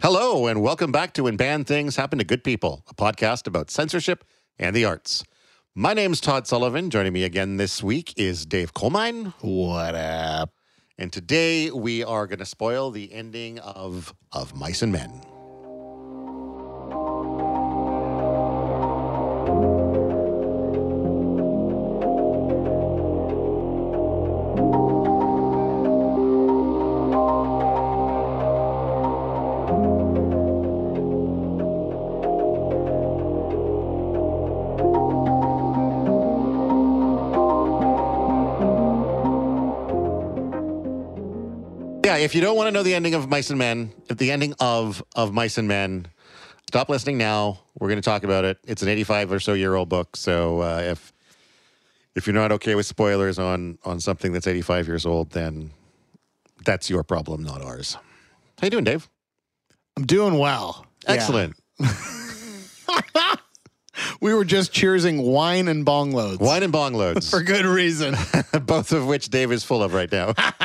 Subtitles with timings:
[0.00, 3.68] Hello, and welcome back to When Bad Things Happen to Good People, a podcast about
[3.68, 4.22] censorship
[4.56, 5.24] and the arts.
[5.74, 6.88] My name's Todd Sullivan.
[6.88, 9.34] Joining me again this week is Dave Colmine.
[9.40, 10.52] What up?
[10.98, 15.20] And today we are going to spoil the ending of Of Mice and Men.
[42.18, 44.54] If you don't want to know the ending of Mice and Men, if the ending
[44.60, 46.06] of of Mice and Men,
[46.68, 47.60] stop listening now.
[47.78, 48.58] We're going to talk about it.
[48.64, 51.12] It's an 85 or so year old book, so uh, if
[52.14, 55.70] if you're not okay with spoilers on on something that's 85 years old, then
[56.64, 57.96] that's your problem, not ours.
[58.60, 59.08] How you doing, Dave?
[59.96, 60.86] I'm doing well.
[61.08, 61.14] Yeah.
[64.20, 66.40] We were just cheersing wine and bong loads.
[66.40, 68.16] Wine and bong loads, For good reason.
[68.64, 70.34] both of which Dave is full of right now.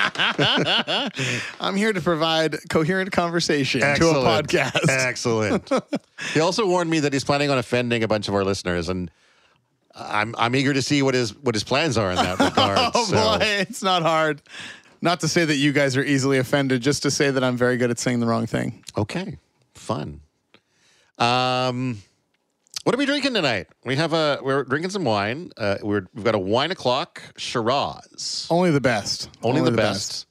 [1.60, 4.16] I'm here to provide coherent conversation Excellent.
[4.16, 4.90] to a podcast.
[4.90, 5.70] Excellent.
[6.34, 9.12] he also warned me that he's planning on offending a bunch of our listeners, and
[9.96, 12.80] I'm I'm eager to see what his what his plans are in that regard.
[12.96, 14.42] oh So, boy, it's not hard.
[15.02, 17.78] Not to say that you guys are easily offended, just to say that I'm very
[17.78, 18.84] good at saying the wrong thing.
[18.98, 19.38] Okay,
[19.76, 20.22] fun.
[21.20, 22.02] Um,
[22.84, 23.68] what are we drinking tonight?
[23.86, 25.52] We have a we're drinking some wine.
[25.58, 28.48] Uh, we're we've got a wine o'clock Shiraz.
[28.50, 29.30] Only the best.
[29.42, 30.28] Only, the, best.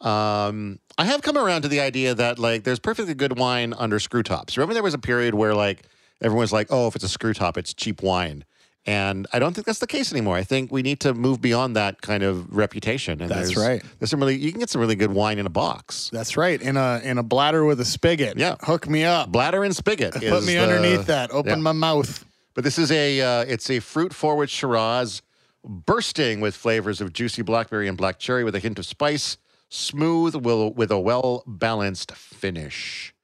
[0.00, 3.98] Um, I have come around to the idea that like there's perfectly good wine under
[4.00, 4.56] screw tops.
[4.56, 5.84] Remember there was a period where like
[6.20, 8.44] everyone was like, oh, if it's a screw top, it's cheap wine.
[8.84, 10.36] And I don't think that's the case anymore.
[10.36, 13.20] I think we need to move beyond that kind of reputation.
[13.20, 13.82] And That's there's, right.
[13.98, 16.10] There's some really you can get some really good wine in a box.
[16.12, 16.60] That's right.
[16.60, 18.36] In a in a bladder with a spigot.
[18.36, 18.56] Yeah.
[18.60, 19.30] Hook me up.
[19.30, 20.14] Bladder and spigot.
[20.14, 21.30] Put me the- underneath that.
[21.30, 21.56] Open yeah.
[21.56, 22.24] my mouth.
[22.54, 25.22] But this is a uh, it's a fruit forward Shiraz,
[25.64, 29.38] bursting with flavors of juicy blackberry and black cherry with a hint of spice,
[29.68, 33.14] smooth will with a well balanced finish.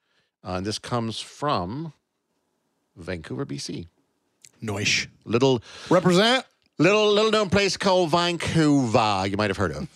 [0.44, 1.92] Uh, and this comes from
[2.96, 3.88] Vancouver, BC.
[4.62, 5.08] Noish.
[5.24, 6.44] Little Represent.
[6.78, 9.26] little little known place called Vancouver.
[9.26, 9.88] You might have heard of.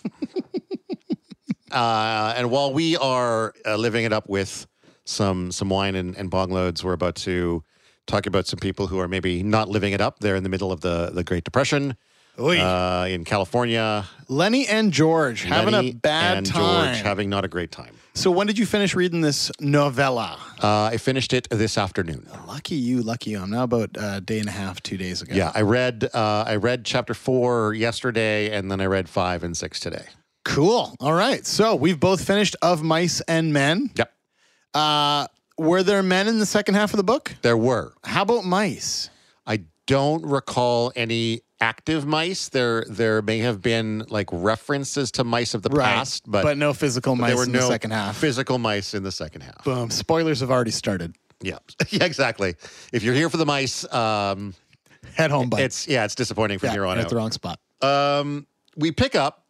[1.71, 4.67] uh, and while we are uh, living it up with
[5.05, 7.63] some some wine and, and bong loads, we're about to
[8.05, 10.19] talk about some people who are maybe not living it up.
[10.19, 11.95] They're in the middle of the the Great Depression
[12.37, 14.05] uh, in California.
[14.27, 16.93] Lenny and George having Lenny a bad and time.
[16.93, 17.95] George having not a great time.
[18.15, 20.37] So when did you finish reading this novella?
[20.61, 22.27] Uh, I finished it this afternoon.
[22.47, 23.39] Lucky you, lucky you.
[23.41, 25.33] I'm now about a day and a half, two days ago.
[25.35, 29.55] Yeah, I read uh, I read chapter four yesterday, and then I read five and
[29.57, 30.05] six today.
[30.45, 30.95] Cool.
[30.99, 31.45] All right.
[31.45, 33.89] So we've both finished Of Mice and Men.
[33.95, 34.13] Yep,
[34.73, 37.35] Uh, were there men in the second half of the book?
[37.43, 37.93] there were.
[38.03, 39.09] How about mice?
[39.47, 42.49] I don't recall any active mice.
[42.49, 46.73] There there may have been like references to mice of the past, but, but no
[46.73, 48.17] physical mice there were in no the second half.
[48.17, 49.63] physical mice in the second half.
[49.63, 49.89] Boom.
[49.89, 51.15] Spoilers have already started.
[51.41, 51.57] yeah,
[51.89, 52.55] yeah, exactly.
[52.91, 54.53] If you're here for the mice, um,
[55.15, 55.61] Head home, bud.
[55.61, 57.09] it's yeah, it's disappointing from yeah, here on at out.
[57.09, 57.59] the wrong spot.
[57.81, 58.45] Um,
[58.75, 59.45] we pick up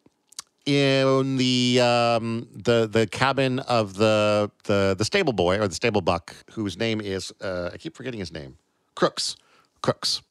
[0.66, 6.00] in the um, the the cabin of the the the stable boy or the stable
[6.00, 8.56] buck, whose name is uh, I keep forgetting his name,
[8.94, 9.36] Crooks,
[9.82, 10.22] Crooks,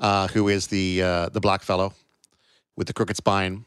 [0.00, 1.92] uh, who is the uh, the black fellow
[2.76, 3.64] with the crooked spine.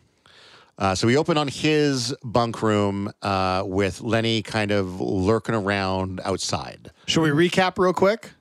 [0.77, 6.19] Uh, so we open on his bunk room uh, with Lenny kind of lurking around
[6.25, 6.91] outside.
[7.05, 8.31] Should we recap real quick?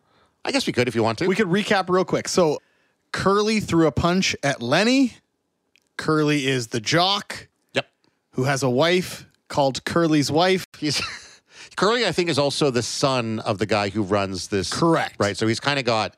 [0.44, 1.28] I guess we could if you want to.
[1.28, 2.28] We could recap real quick.
[2.28, 2.58] So
[3.12, 5.14] Curly threw a punch at Lenny.
[5.98, 7.86] Curly is the jock yep.
[8.30, 10.66] who has a wife called Curly's wife.
[10.78, 11.02] He's
[11.76, 14.72] Curly, I think, is also the son of the guy who runs this.
[14.72, 15.16] Correct.
[15.18, 15.36] Right.
[15.36, 16.16] So he's kind of got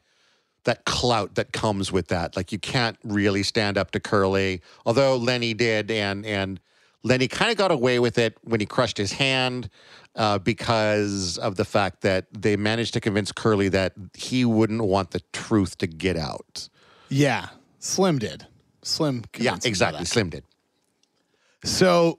[0.64, 2.36] that clout that comes with that.
[2.36, 6.60] Like you can't really stand up to Curly, although Lenny did, and and
[7.02, 9.70] Lenny kind of got away with it when he crushed his hand
[10.16, 15.10] uh, because of the fact that they managed to convince Curly that he wouldn't want
[15.10, 16.68] the truth to get out.
[17.09, 17.48] Yeah,
[17.78, 18.47] Slim did.
[18.83, 19.24] Slim.
[19.36, 20.04] Yeah, convinced him of exactly.
[20.06, 20.44] Slim did.
[21.65, 22.18] So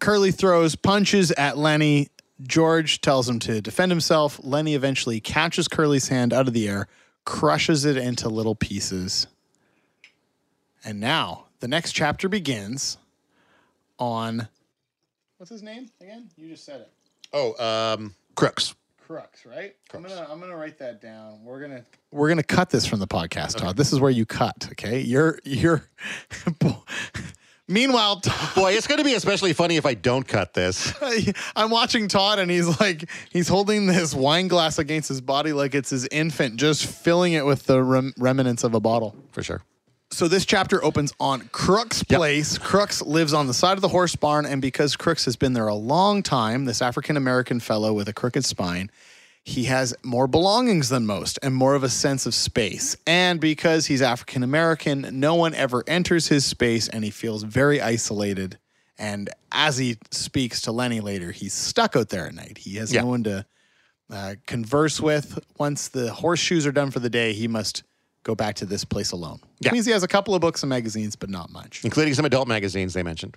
[0.00, 2.08] Curly throws punches at Lenny.
[2.42, 4.40] George tells him to defend himself.
[4.42, 6.88] Lenny eventually catches Curly's hand out of the air,
[7.24, 9.26] crushes it into little pieces.
[10.84, 12.98] And now the next chapter begins
[13.98, 14.48] on
[15.38, 16.28] what's his name again?
[16.36, 16.90] You just said it.
[17.32, 18.74] Oh, um, Crooks.
[19.06, 19.74] Crux, right?
[19.92, 21.44] I'm gonna I'm gonna write that down.
[21.44, 23.76] We're gonna we're gonna cut this from the podcast, Todd.
[23.76, 24.68] This is where you cut.
[24.72, 25.84] Okay, you're you're
[27.72, 30.92] Meanwhile, Todd, Boy, it's going to be especially funny if I don't cut this.
[31.56, 35.74] I'm watching Todd and he's like, he's holding this wine glass against his body like
[35.74, 39.16] it's his infant, just filling it with the rem- remnants of a bottle.
[39.32, 39.62] For sure.
[40.10, 42.18] So this chapter opens on Crooks Yep.
[42.18, 42.58] Place.
[42.58, 45.68] Crooks lives on the side of the horse barn, and because Crooks has been there
[45.68, 48.90] a long time, this African American fellow with a crooked spine,
[49.44, 52.96] he has more belongings than most and more of a sense of space.
[53.06, 57.80] And because he's African American, no one ever enters his space, and he feels very
[57.80, 58.58] isolated.
[58.98, 62.58] And as he speaks to Lenny later, he's stuck out there at night.
[62.58, 63.00] He has Yeah.
[63.00, 63.46] no one to
[64.10, 65.38] uh, converse with.
[65.58, 67.82] Once the horseshoes are done for the day, he must
[68.24, 69.40] go back to this place alone.
[69.58, 69.72] Yeah.
[69.72, 71.84] means he has a couple of books and magazines, but not much.
[71.84, 73.36] Including some adult magazines they mentioned.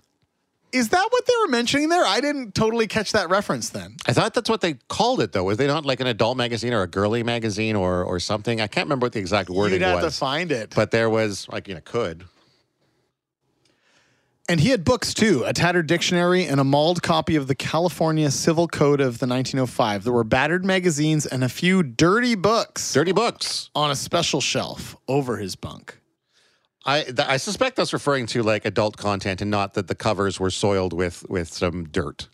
[0.72, 2.04] Is that what they were mentioning there?
[2.04, 3.96] I didn't totally catch that reference then.
[4.08, 5.46] I thought that's what they called it, though.
[5.46, 8.60] Was they not like an adult magazine or a girly magazine or or something?
[8.60, 9.80] I can't remember what the exact wording was.
[9.80, 10.14] You'd have was.
[10.14, 10.74] to find it.
[10.76, 12.26] but there was, like, you know, could.
[14.50, 18.30] and he had books too a tattered dictionary and a mauled copy of the California
[18.30, 20.04] Civil Code of the 1905.
[20.04, 23.70] There were battered magazines and a few dirty books Dirty books.
[23.74, 26.00] on a special shelf over his bunk.
[26.86, 30.40] I th- I suspect that's referring to like adult content and not that the covers
[30.40, 32.28] were soiled with with some dirt.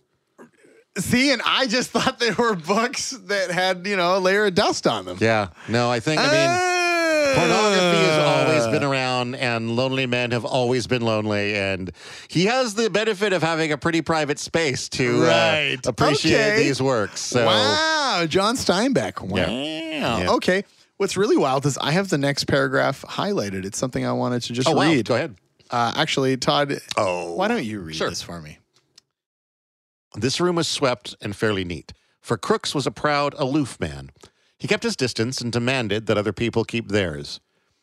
[0.98, 4.54] See, and I just thought they were books that had, you know, a layer of
[4.54, 5.16] dust on them.
[5.20, 5.48] Yeah.
[5.68, 10.86] No, I think I mean pornography has always been around and lonely men have always
[10.86, 11.90] been lonely and
[12.28, 15.78] he has the benefit of having a pretty private space to Right.
[15.86, 16.62] uh, appreciate Okay.
[16.64, 17.20] these works.
[17.22, 19.22] So Wow, John Steinbeck.
[19.22, 19.46] Wow.
[19.46, 20.30] Yeah.
[20.34, 20.64] Okay.
[21.02, 23.64] What's really wild is I have the next paragraph highlighted.
[23.64, 24.82] It's something I wanted to just Oh, wow.
[24.88, 25.06] read.
[25.06, 25.34] Go ahead.
[25.68, 27.32] Uh, actually, Todd, Oh.
[27.32, 28.08] why don't you read Sure.
[28.08, 28.58] this for me?
[30.14, 34.10] This room was swept and fairly neat, for Crooks was a proud, aloof man.
[34.60, 37.40] He kept his distance and demanded that other people keep theirs.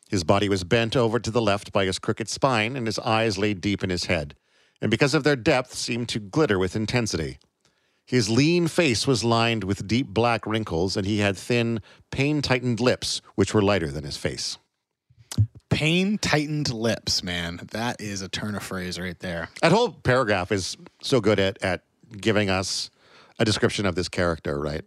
[0.09, 3.37] His body was bent over to the left by his crooked spine, and his eyes
[3.37, 4.33] lay deep in his head,
[4.79, 7.37] and because of their depth, seemed to glitter with intensity.
[8.09, 11.79] His lean face was lined with deep black wrinkles, and he had thin,
[12.09, 14.57] pain tightened lips, which were lighter than his face.
[15.69, 17.59] Pain tightened lips, man.
[17.71, 19.49] That is a turn of phrase right there.
[19.61, 21.83] That whole paragraph is so good at, at
[22.19, 22.89] giving us
[23.37, 24.83] a description of this character, right?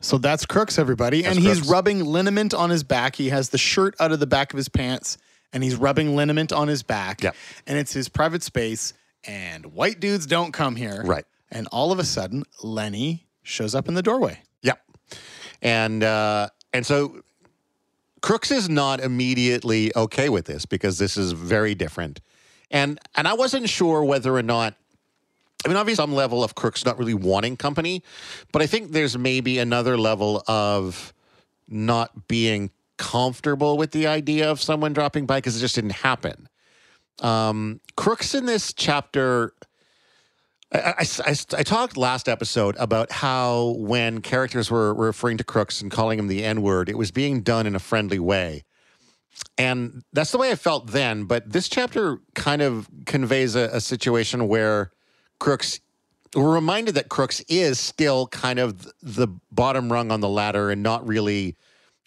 [0.00, 1.20] So that's Crooks, everybody.
[1.20, 1.70] That's and he's Crooks.
[1.70, 3.14] rubbing liniment on his back.
[3.14, 5.18] He has the shirt out of the back of his pants
[5.52, 7.22] and he's rubbing liniment on his back.
[7.22, 7.32] Yeah.
[7.66, 8.94] And it's his private space.
[9.24, 11.02] And white dudes don't come here.
[11.04, 11.26] Right.
[11.50, 14.42] And all of a sudden, Lenny shows up in the doorway.
[14.62, 14.80] Yep.
[15.62, 17.22] And uh, and so
[18.20, 22.20] Crooks is not immediately okay with this because this is very different.
[22.70, 24.74] And and I wasn't sure whether or not
[25.64, 28.02] I mean, obviously some level of Crooks not really wanting company,
[28.52, 31.12] but I think there's maybe another level of
[31.66, 36.48] not being comfortable with the idea of someone dropping by because it just didn't happen.
[37.20, 39.52] Um, Crooks in this chapter
[40.72, 45.90] I, I, I, talked last episode about how when characters were, referring to Crooks and
[45.90, 48.64] calling him the N word, it was being done in a friendly way.
[49.56, 51.24] And that's the way I felt then.
[51.24, 54.90] But this chapter kind of conveys a, a situation where
[55.38, 55.80] Crooks,
[56.34, 60.82] we're reminded that Crooks is still kind of the bottom rung on the ladder and
[60.82, 61.56] not really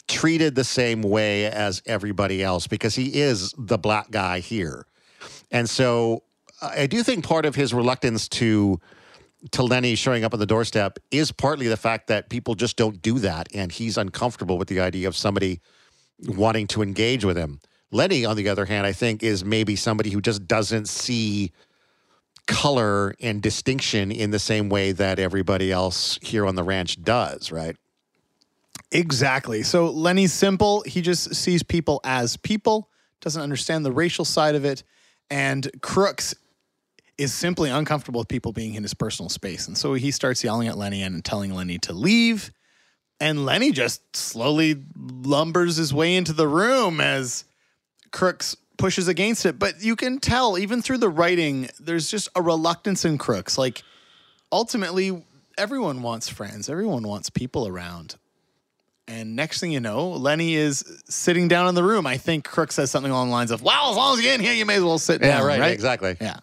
[0.08, 4.86] treated the same way as everybody else because he is the black guy here.
[5.52, 6.24] And so
[6.62, 8.80] I do think part of his reluctance to
[9.52, 13.02] to Lenny showing up on the doorstep is partly the fact that people just don't
[13.02, 15.60] do that, and he's uncomfortable with the idea of somebody
[16.28, 17.60] wanting to engage with him.
[17.92, 21.52] Lenny, on the other hand, I think is maybe somebody who just doesn't see
[22.48, 27.52] color and distinction in the same way that everybody else here on the ranch does,
[27.52, 27.76] right?
[28.92, 29.64] Exactly.
[29.64, 30.82] So Lenny's simple.
[30.86, 32.90] He just sees people as people,
[33.22, 34.84] doesn't understand the racial side of it.
[35.30, 36.36] And Crooks
[37.22, 39.68] is simply uncomfortable with people being in his personal space.
[39.68, 42.52] And so he starts yelling at Lenny and telling Lenny to leave.
[43.20, 47.46] And Lenny just slowly lumbers his way into the room as
[48.12, 49.60] Crooks pushes against it.
[49.60, 53.58] But you can tell, even through the writing, there's just a reluctance in Crooks.
[53.58, 53.84] Like,
[54.52, 55.24] ultimately,
[55.58, 58.16] everyone wants friends, everyone wants people around.
[59.08, 62.08] And next thing you know, Lenny is sitting down in the room.
[62.08, 64.40] I think Crook says something along the lines of, "Wow, as long as you're in
[64.40, 65.72] here, you may as well sit down." yeah right?
[65.72, 66.16] Exactly.
[66.22, 66.38] Yeah.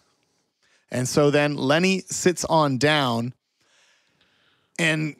[0.91, 3.33] And so then Lenny sits on down,
[4.77, 5.15] and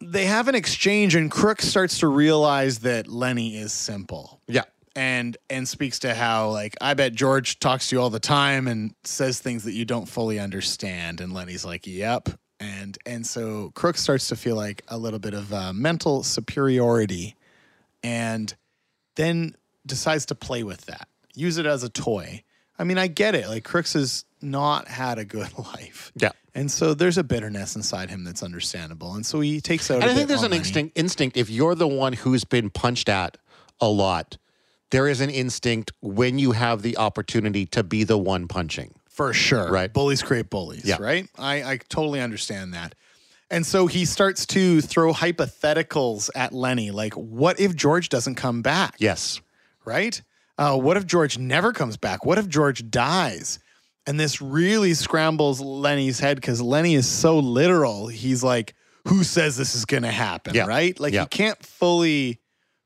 [0.00, 4.40] they have an exchange, and Crook starts to realize that Lenny is simple.
[4.46, 4.64] Yeah.
[4.96, 8.66] and and speaks to how like I bet George talks to you all the time
[8.66, 11.20] and says things that you don't fully understand.
[11.20, 12.28] And Lenny's like yep.
[12.60, 17.36] And and so Crook starts to feel like a little bit of uh, mental superiority
[18.02, 18.54] and
[19.14, 19.54] then
[19.86, 21.08] decides to play with that.
[21.34, 22.42] Use it as a toy
[22.78, 23.48] I mean, I get it.
[23.48, 26.12] Like Crooks has not had a good life.
[26.14, 26.30] Yeah.
[26.54, 29.14] And so there's a bitterness inside him that's understandable.
[29.14, 30.02] And so he takes out.
[30.02, 33.38] And I think there's an instinct instinct if you're the one who's been punched at
[33.80, 34.38] a lot,
[34.90, 38.94] there is an instinct when you have the opportunity to be the one punching.
[39.08, 39.70] For sure.
[39.70, 39.92] Right.
[39.92, 40.84] Bullies create bullies.
[40.84, 40.96] Yeah.
[41.00, 41.28] Right.
[41.36, 42.94] I, I totally understand that.
[43.50, 48.62] And so he starts to throw hypotheticals at Lenny, like, what if George doesn't come
[48.62, 48.96] back?
[48.98, 49.40] Yes.
[49.84, 50.20] Right?
[50.58, 52.26] Uh, what if George never comes back?
[52.26, 53.60] What if George dies?
[54.06, 58.08] And this really scrambles Lenny's head because Lenny is so literal.
[58.08, 58.74] He's like,
[59.06, 60.54] who says this is going to happen?
[60.54, 60.66] Yeah.
[60.66, 60.98] Right?
[60.98, 61.22] Like, Yeah.
[61.22, 62.40] he can't fully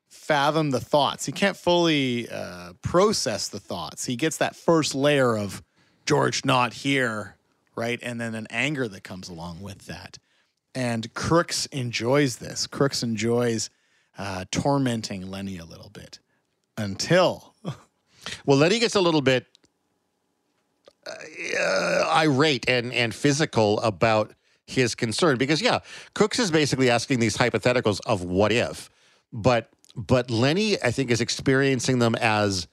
[0.09, 1.25] fathom the thoughts.
[1.25, 4.05] He can't fully uh, process the thoughts.
[4.05, 5.62] He gets that first layer of
[6.07, 7.37] George not here,
[7.76, 7.99] right?
[8.02, 10.19] And then an anger that comes along with that.
[10.75, 12.67] And Crooks enjoys this.
[12.67, 13.71] Crooks enjoys
[14.19, 16.19] uh, tormenting Lenny a little bit
[16.76, 17.52] until
[18.47, 19.47] Well, Lenny gets a little bit
[21.07, 24.33] uh, irate and, and physical about
[24.67, 25.81] his concern because, yeah,
[26.14, 28.91] Crooks is basically asking these hypotheticals of what if,
[29.33, 32.67] but but Lenny, I think, is experiencing them as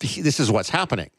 [0.00, 1.10] this is what's happening.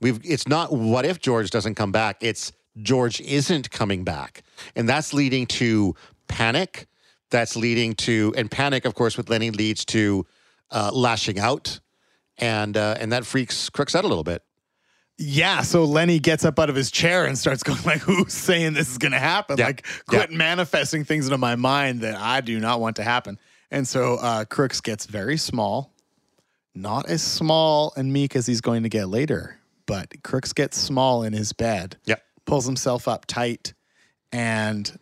[0.00, 2.18] We've it's not what if George doesn't come back.
[2.20, 4.42] It's George isn't coming back,
[4.74, 5.94] and that's leading to
[6.28, 6.88] panic.
[7.30, 10.26] That's leading to and panic, of course, with Lenny leads to
[10.70, 11.80] uh, lashing out,
[12.38, 14.42] and uh, and that freaks Crooks out a little bit.
[15.18, 18.74] Yeah, so Lenny gets up out of his chair and starts going like, "Who's saying
[18.74, 19.56] this is going to happen?
[19.58, 19.66] Yeah.
[19.66, 23.38] Like, quit manifesting things into my mind that I do not want to happen."
[23.70, 25.94] And so uh, Crooks gets very small,
[26.74, 31.22] not as small and meek as he's going to get later, but Crooks gets small
[31.22, 32.22] in his bed, Yep.
[32.44, 33.72] pulls himself up tight,
[34.32, 34.98] and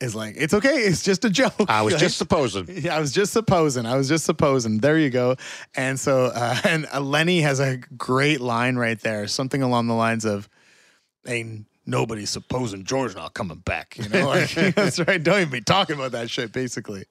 [0.00, 2.66] is like, "It's okay, it's just a joke." I was Like, just supposing.
[2.68, 3.86] yeah, I was just supposing.
[3.86, 4.78] I was just supposing.
[4.78, 5.36] There you go.
[5.74, 9.94] And so, uh, and uh, Lenny has a great line right there, something along the
[9.94, 10.48] lines of,
[11.26, 15.22] "Ain't nobody supposing George not coming back." You know, like, that's right.
[15.22, 16.52] Don't even be talking about that shit.
[16.52, 17.04] Basically.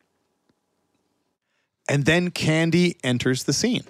[1.89, 3.83] And then Candy enters the scene.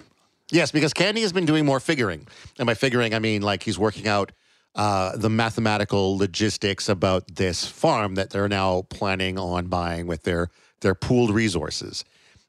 [0.50, 2.26] Yes, because Candy has been doing more figuring.
[2.58, 4.32] And by figuring, I mean like he's working out
[4.74, 10.50] uh, the mathematical logistics about this farm that they're now planning on buying with their
[10.80, 12.04] their pooled resources.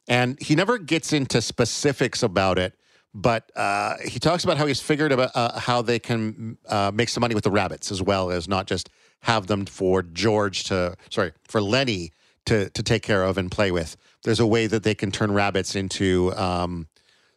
[0.08, 2.74] And he never gets into specifics about it,
[3.14, 7.10] but uh, he talks about how he's figured about uh, how they can uh, make
[7.10, 8.90] some money with the rabbits as well as not just
[9.22, 12.12] have them for George to sorry for Lenny
[12.46, 13.98] to to take care of and play with.
[14.24, 16.88] There's a way that they can turn rabbits into um,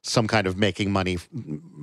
[0.02, 1.18] some kind of making money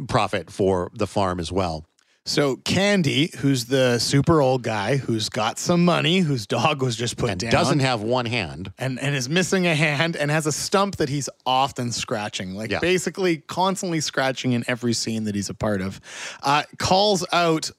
[0.07, 1.85] profit for the farm as well.
[2.29, 7.17] So Candy, who's the super old guy who's got some money, whose dog was just
[7.17, 8.71] put And down, doesn't have one hand.
[8.77, 12.69] and and is missing a hand and has a stump that he's often scratching, like
[12.69, 12.77] Yeah.
[12.81, 15.99] basically constantly scratching in every scene that he's a part of.
[16.43, 17.71] Uh, calls out,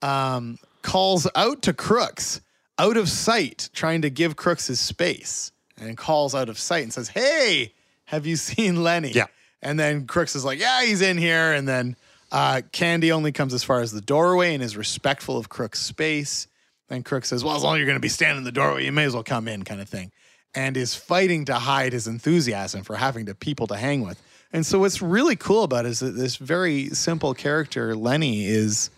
[0.00, 2.40] um, calls out to Crooks
[2.78, 6.92] out of sight, trying to give Crooks his space, and calls out of sight and
[6.92, 7.72] says, "Hey,
[8.04, 9.26] have you seen Lenny?" Yeah.
[9.60, 11.96] And then Crooks is like, "Yeah, he's in here," and then.
[12.32, 16.48] Uh, Candy only comes as far as the doorway and is respectful of Crook's space.
[16.88, 18.86] Then Crook says, Well, as long as you're going to be standing in the doorway,
[18.86, 20.10] you may as well come in, kind of thing.
[20.54, 24.20] And is fighting to hide his enthusiasm for having to people to hang with.
[24.52, 28.90] And so, what's really cool about it is that this very simple character, Lenny, is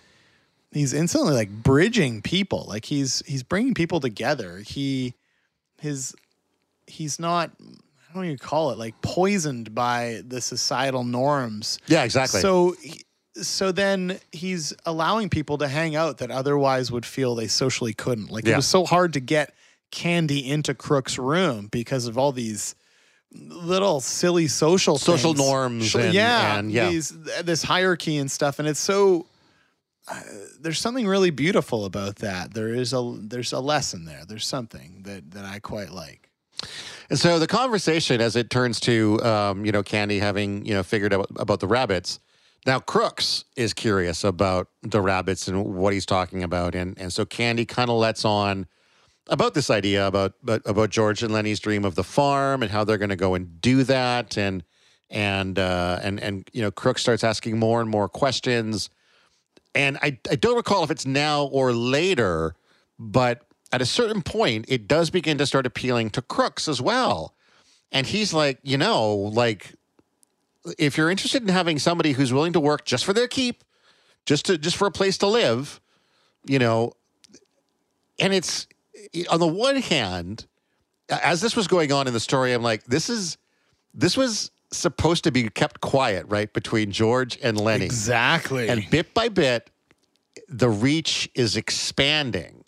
[0.73, 2.64] he's instantly like bridging people.
[2.69, 4.59] Like he's he's bringing people together.
[4.59, 5.14] He
[5.81, 6.14] his
[6.87, 12.41] he's not I don't even call it like poisoned by the societal norms Yeah, exactly.
[12.41, 12.75] so,
[13.43, 18.31] so then he's allowing people to hang out that otherwise would feel they socially couldn't.
[18.31, 19.55] Like it was so hard to get
[19.91, 22.75] Candy into Crook's room because of all these
[23.33, 25.47] little silly social Social things.
[25.47, 26.88] norms Sh- and- yeah, and- yeah.
[26.91, 27.09] these
[27.43, 29.26] this hierarchy and stuff, and it's so.
[30.07, 30.21] Uh,
[30.61, 32.53] there's something really beautiful about that.
[32.53, 34.23] There is a there's a lesson there.
[34.29, 36.29] There's something that that I quite like.
[37.11, 40.83] And so the conversation, as it turns to, um, you know, Candy having, you know,
[40.83, 42.21] figured out about the rabbits.
[42.66, 47.25] Now Crooks is curious about the rabbits and what he's talking about, and and so
[47.25, 48.66] Candy kind of lets on
[49.28, 52.85] about this idea about about about George and Lenny's dream of the farm and how
[52.85, 54.64] they're going to go and do that, and
[55.11, 58.88] and uh, and and you know, Crooks starts asking more and more questions,
[59.75, 62.54] and I I don't recall if it's now or later,
[62.99, 67.35] but at a certain point, it does begin to start appealing to Crooks as well.
[67.92, 69.75] And he's like, you know, like
[70.78, 73.64] if you're interested in having somebody who's willing to work just for their keep,
[74.26, 75.80] just to just for a place to live,
[76.47, 76.92] you know,
[78.18, 78.66] and it's
[79.30, 80.47] on the one hand,
[81.09, 83.37] as this was going on in the story, I'm like, this is
[83.92, 87.85] this was supposed to be kept quiet, right, between George and Lenny.
[87.85, 88.68] Exactly.
[88.68, 89.71] And bit by bit,
[90.49, 92.64] the reach is expanding.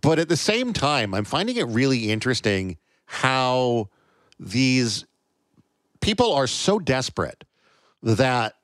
[0.00, 3.90] But at the same time, I'm finding it really interesting how
[4.38, 5.04] these
[6.00, 7.44] people are so desperate
[8.02, 8.54] that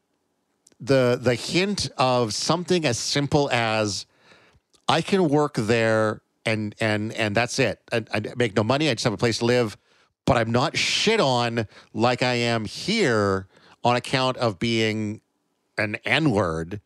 [0.81, 4.07] the the hint of something as simple as
[4.89, 7.81] I can work there and and and that's it.
[7.93, 8.89] I, I make no money.
[8.89, 9.77] I just have a place to live,
[10.25, 13.49] but I'm not shit on like I am here
[13.85, 15.21] on account of being
[15.79, 16.81] an N word.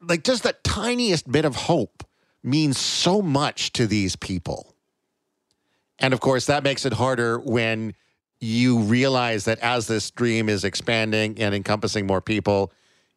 [0.00, 2.04] Like just that tiniest bit of hope
[2.42, 4.74] means so much to these people.
[5.98, 7.94] And of course, that makes it harder when
[8.40, 12.72] you realize that as this dream is expanding and encompassing more people,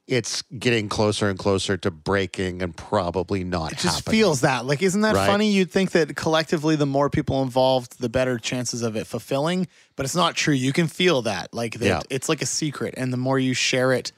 [0.07, 4.19] it's getting closer and closer to breaking and probably not it just happening.
[4.19, 4.65] feels that.
[4.65, 5.27] Like, isn't that Right.
[5.27, 5.51] funny?
[5.51, 9.67] You'd think that collectively, the more people involved, the better chances of it fulfilling.
[9.95, 10.55] But it's not true.
[10.55, 11.53] You can feel that.
[11.53, 11.99] Like, that Yeah.
[12.09, 12.95] it's like a secret.
[12.97, 14.11] And the more you share it,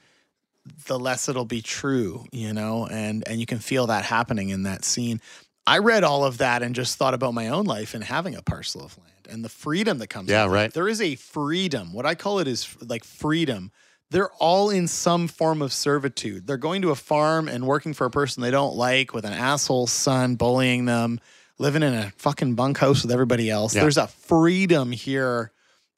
[0.86, 2.86] the less it'll be true, you know?
[2.86, 5.20] And and you can feel that happening in that scene.
[5.66, 8.42] I read all of that and just thought about my own life and having a
[8.42, 10.56] parcel of land and the freedom that comes Yeah, with it.
[10.56, 10.72] right.
[10.72, 11.92] There is a freedom.
[11.92, 13.70] What I call it is like freedom.
[14.10, 16.46] They're all in some form of servitude.
[16.46, 19.32] They're going to a farm and working for a person they don't like with an
[19.32, 21.18] asshole son bullying them,
[21.58, 23.74] living in a fucking bunkhouse with everybody else.
[23.74, 23.80] Yeah.
[23.80, 25.50] There's a freedom here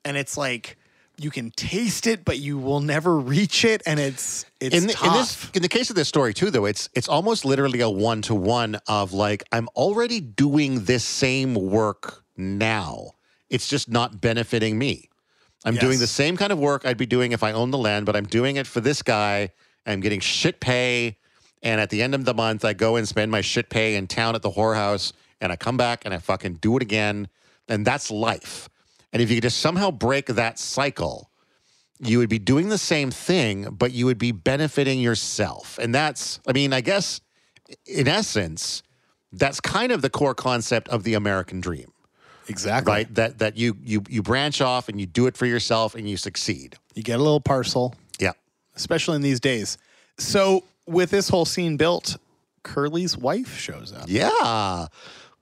[0.05, 0.77] and it's like
[1.19, 4.93] you can taste it but you will never reach it and it's it's in, the,
[4.93, 5.07] tough.
[5.07, 7.89] in this in the case of this story too though it's it's almost literally a
[7.89, 13.13] one to one of like i'm already doing this same work now
[13.51, 15.09] it's just not benefiting me.
[15.65, 18.07] I'm doing the same kind of work i'd be doing if i owned the land
[18.07, 19.51] but i'm doing it for this guy.
[19.85, 21.17] I'm getting shit pay.
[21.63, 24.07] And at the end of the month i go and spend my shit pay in
[24.07, 27.29] town at the whorehouse and i come back and i fucking do it again.
[27.69, 28.69] And that's life.
[29.13, 31.31] And if you could just somehow break that cycle
[31.99, 35.79] you would be doing the same thing, but you would be benefiting yourself.
[35.79, 37.21] And that's, I mean, I guess
[37.87, 38.83] in essence,
[39.33, 41.93] that's kind of the core concept of the American dream,
[42.49, 42.93] exactly.
[42.93, 43.15] right?
[43.15, 46.17] That that you you you branch off and you do it for yourself and you
[46.17, 46.77] succeed.
[46.95, 48.33] You get a little parcel, Yeah.
[48.75, 49.79] especially in these days.
[50.19, 52.17] So with this whole scene built,
[52.63, 54.05] Curly's wife shows up.
[54.09, 54.87] Yeah.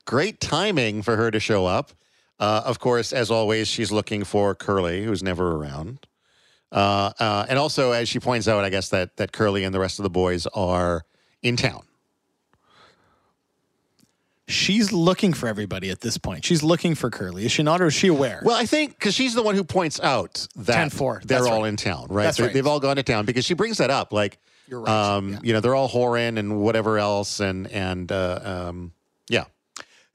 [0.05, 1.93] Great timing for her to show up.
[2.41, 6.07] Uh, of course, as always, she's looking for Curly, who's never around.
[6.73, 9.79] Uh, uh, and also, as she points out, I guess that that Curly and the
[9.79, 11.05] rest of the boys are
[11.43, 11.83] in town.
[14.47, 16.45] She's looking for everybody at this point.
[16.45, 17.47] She's looking for Curly.
[17.47, 18.43] Is she not, or is she aware?
[18.45, 21.63] Well, I think because she's the one who points out that 10-4, they're that's all
[21.63, 21.69] right.
[21.69, 22.25] in town, right?
[22.25, 22.53] That's They- right.
[22.53, 24.13] They've all gone to town because she brings that up.
[24.13, 25.39] Like, You're right, um, yeah.
[25.43, 28.93] you know, they're all whoring and whatever else, and and uh, um,
[29.31, 29.45] yeah,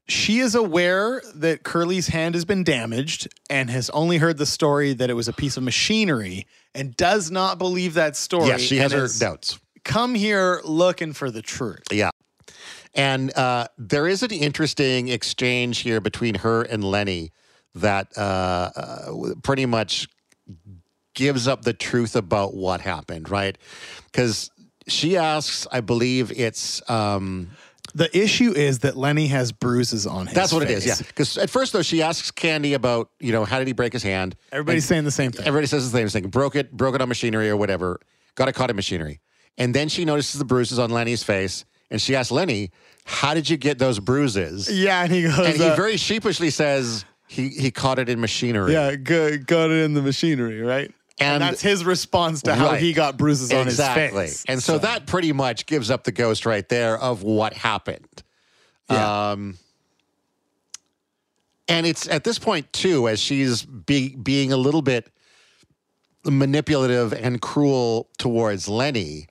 [0.07, 4.93] she is aware that Curly's hand has been damaged and has only heard the story
[4.93, 8.47] that it was a piece of machinery and does not believe that story.
[8.49, 9.59] yeah, she has and her doubts.
[9.83, 11.83] Come here looking for the truth.
[11.91, 12.09] Yeah.
[12.95, 17.31] And uh, there is an interesting exchange here between her and Lenny
[17.75, 19.11] that uh, uh,
[19.43, 20.07] pretty much
[21.13, 23.57] gives up the truth about what happened, right?
[24.05, 24.49] Because
[24.87, 26.81] she asks, I believe it's.
[26.89, 27.51] Um,
[27.93, 30.35] The issue is that Lenny has bruises on his face.
[30.35, 30.95] that's what it is, yeah.
[30.97, 34.03] Because at first, though, she asks Candy about, you know, how did he break his
[34.03, 34.35] hand?
[34.51, 35.45] Everybody's saying the same thing.
[35.45, 36.29] Everybody says the same thing.
[36.29, 37.99] Broke it, broke it on machinery or whatever.
[38.35, 39.19] Got it caught in machinery.
[39.57, 42.71] And then she notices the bruises on Lenny's face, and she asks Lenny,
[43.05, 46.49] "How did you get those bruises?" yeah, and he goes, And he uh, very sheepishly
[46.49, 48.73] says he he caught it in machinery.
[48.73, 50.91] yeah, go, got it in the machinery, right?
[51.21, 52.81] And, And- that's his response to how Right.
[52.81, 54.03] he got bruises on exactly.
[54.03, 54.29] his face.
[54.31, 58.23] Exactly, and so, that pretty much gives up the ghost right there of what happened.
[58.89, 59.31] Yeah.
[59.31, 59.57] Um,
[61.67, 65.11] and it's at this point too, as she's be, being a little bit
[66.25, 69.27] manipulative and cruel towards Lenny,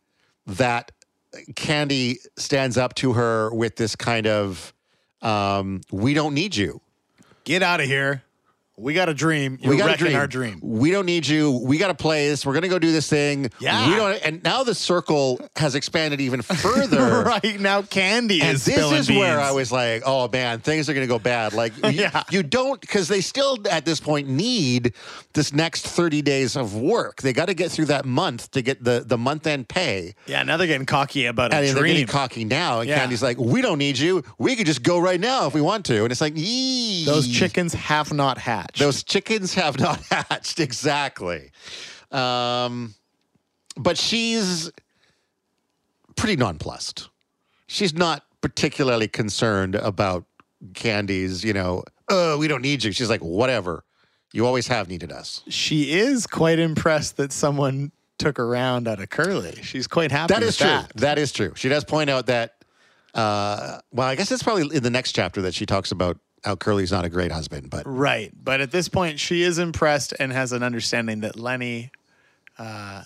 [0.46, 0.92] that
[1.56, 4.72] Candy stands up to her with this kind of,
[5.22, 6.80] um, "We don't need you."
[7.48, 8.22] get out of here.
[8.78, 9.58] We got a dream.
[9.60, 10.16] You're we got a dream.
[10.16, 10.60] our dream.
[10.62, 11.50] We don't need you.
[11.64, 12.46] We got a place.
[12.46, 13.50] We're gonna go do this thing.
[13.58, 13.88] Yeah.
[13.90, 14.14] We don't.
[14.24, 17.22] And now the circle has expanded even further.
[17.26, 19.40] right now, Candy And is this is where.
[19.40, 21.52] I was like, oh man, things are going to go bad.
[21.52, 22.22] Like, you, Yeah.
[22.30, 24.94] you don't, because they still at this point need
[25.32, 27.22] this next 30 days of work.
[27.22, 30.14] They got to get through that month to get the, the month end pay.
[30.26, 32.80] Yeah, now they're getting cocky about a And they're getting cocky now.
[32.80, 32.98] And Yeah.
[32.98, 34.22] Candy's like, we don't need you.
[34.38, 36.02] We could just go right now if we want to.
[36.04, 37.04] And it's like, yee.
[37.04, 38.38] Those chickens have not
[38.68, 38.78] hatched.
[38.78, 40.60] Those chickens have not hatched.
[40.60, 41.50] Exactly.
[42.10, 42.94] Um,
[43.76, 44.70] but she's
[46.16, 47.08] pretty nonplussed.
[47.66, 50.24] She's not particularly concerned about
[50.74, 52.92] Candy's, you know, oh, we don't need you.
[52.92, 53.84] She's like, whatever.
[54.32, 55.42] You always have needed us.
[55.48, 59.58] She is quite impressed that someone took her round out of Curly.
[59.62, 60.34] She's quite happy.
[60.34, 60.68] That is with true.
[60.68, 60.92] That.
[60.96, 61.52] That is true.
[61.56, 62.54] She does point out that.
[63.14, 66.56] Uh, well, I guess it's probably in the next chapter that she talks about how
[66.56, 68.32] Curly's not a great husband, but Right.
[68.42, 71.90] But at this point, she is impressed and has an understanding that Lenny
[72.58, 73.04] uh,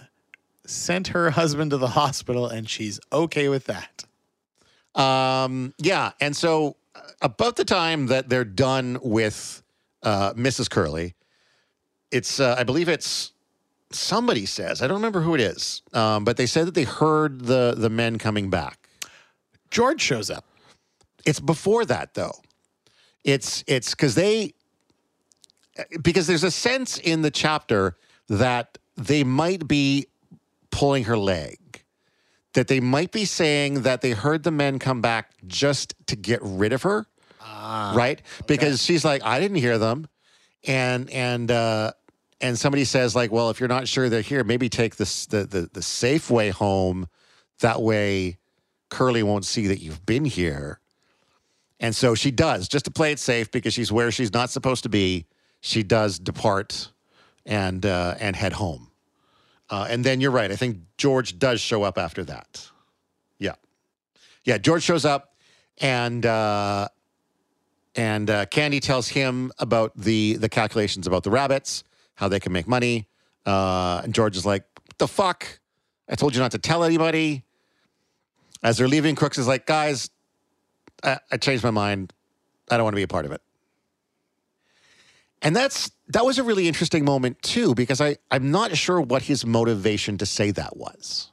[0.67, 4.05] sent her husband to the hospital and she's okay with that.
[4.95, 9.63] Um, yeah, and so uh, about the time that they're done with
[10.03, 10.69] uh, Mrs.
[10.69, 11.15] Curley,
[12.11, 13.33] it's uh, I believe it's
[13.91, 17.47] somebody says I don't remember who it is, um, but they said that they heard
[17.47, 18.89] the the men coming back.
[19.71, 20.45] George shows up.
[21.25, 22.35] It's before that though.
[23.25, 24.55] It's it's because they
[26.03, 27.97] because there's a sense in the chapter
[28.29, 30.07] that they might be
[30.71, 31.59] pulling her leg.
[32.55, 36.41] That they might be saying that they heard the men come back just to get
[36.43, 37.07] rid of her.
[37.97, 38.21] right?
[38.47, 40.07] Because she's like, I didn't hear them.
[40.67, 41.93] And and uh
[42.41, 45.45] and somebody says, like, well, if you're not sure they're here, maybe take this the
[45.45, 47.09] the, the safe way home.
[47.61, 48.39] That way
[48.91, 50.81] Curly won't see that you've been here.
[51.83, 54.85] And so she does, just to play it safe because she's where she's not supposed
[54.85, 55.27] to be.
[55.61, 56.93] She does depart
[57.45, 58.93] and uh, and head home.
[59.69, 60.53] Uh, and then you're right.
[60.53, 62.71] I think George does show up after that.
[63.39, 63.55] Yeah,
[64.45, 64.59] yeah.
[64.59, 65.35] George shows up,
[65.79, 66.87] and uh,
[67.97, 71.83] and uh, Candy tells him about the the calculations about the rabbits,
[72.15, 73.09] how they can make money.
[73.45, 75.59] Uh, and George is like, "What the fuck?
[76.09, 77.43] I told you not to tell anybody."
[78.63, 80.11] As they're leaving, Crooks is like, "Guys,
[81.03, 82.13] I, I changed my mind.
[82.71, 83.41] I don't want to be a part of it."
[85.43, 89.23] And that's that was a really interesting moment too, because I, I'm not sure what
[89.23, 91.31] his motivation to say that was.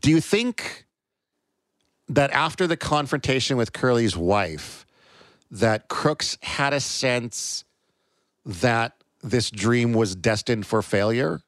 [0.00, 0.86] Do you think
[2.08, 4.86] that after the confrontation with Curly's wife,
[5.50, 7.64] that Crooks had a sense
[8.44, 11.40] that this dream was destined for failure?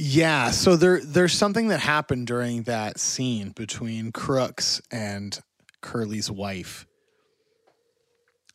[0.00, 5.36] Yeah, so there there's something that happened during that scene between Crooks and
[5.80, 6.86] Curly's wife.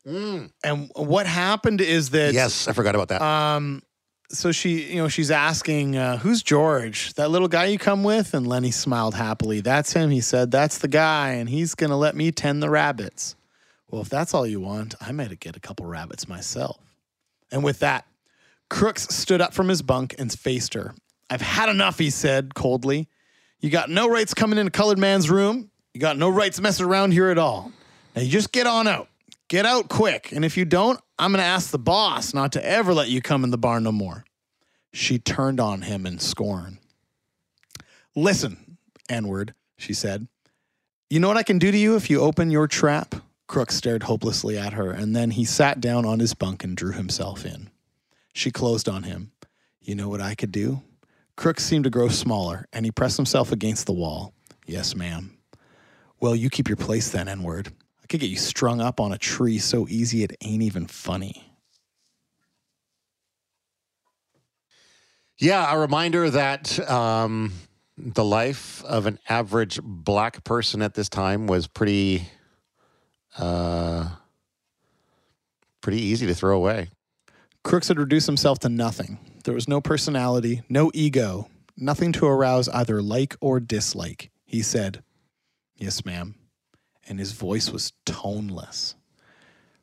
[0.05, 3.21] And what happened is that yes, I forgot about that.
[3.21, 3.83] um
[4.29, 7.13] so she you know she's asking uh, who's George?
[7.15, 8.33] That little guy you come with?
[8.33, 9.59] And Lenny smiled happily.
[9.59, 10.49] That's him he said.
[10.49, 13.35] That's the guy and he's gonna let me tend the rabbits.
[13.89, 16.79] Well if that's all you want I might get a couple rabbits myself.
[17.51, 18.05] And with that
[18.69, 20.95] Crooks stood up from his bunk and faced her
[21.33, 23.09] I've had enough he said coldly
[23.59, 26.85] you got no rights coming in a colored man's room you got no rights messing
[26.85, 27.71] around here at all
[28.15, 29.09] now you just get on out
[29.53, 32.65] Get out quick, and if you don't, I'm going to ask the boss not to
[32.65, 34.25] ever let you come in the barn no more.
[34.93, 36.79] She turned on him in scorn.
[38.15, 38.77] Listen,
[39.09, 40.27] N word, she said.
[41.07, 43.13] You know what I can do to you if you open your trap?
[43.47, 46.93] Crook stared hopelessly at her, and then he sat down on his bunk and drew
[46.93, 47.69] himself in.
[48.33, 49.33] She closed on him.
[49.81, 50.81] You know what I could do?
[51.35, 54.33] Crook seemed to grow smaller, and he pressed himself against the wall.
[54.65, 55.37] Yes, ma'am.
[56.19, 57.69] Well, you keep your place then, N word.
[58.01, 61.49] I could get you strung up on a tree so easy it ain't even funny.
[65.37, 67.51] Yeah, a reminder that um,
[67.97, 72.29] the life of an average black person at this time was pretty,
[73.37, 74.09] uh,
[75.81, 76.89] pretty easy to throw away.
[77.63, 79.17] Crooks had reduced himself to nothing.
[79.43, 84.31] There was no personality, no ego, nothing to arouse either like or dislike.
[84.45, 85.03] He said,
[85.75, 86.35] Yes, ma'am.
[87.07, 88.95] And his voice was toneless.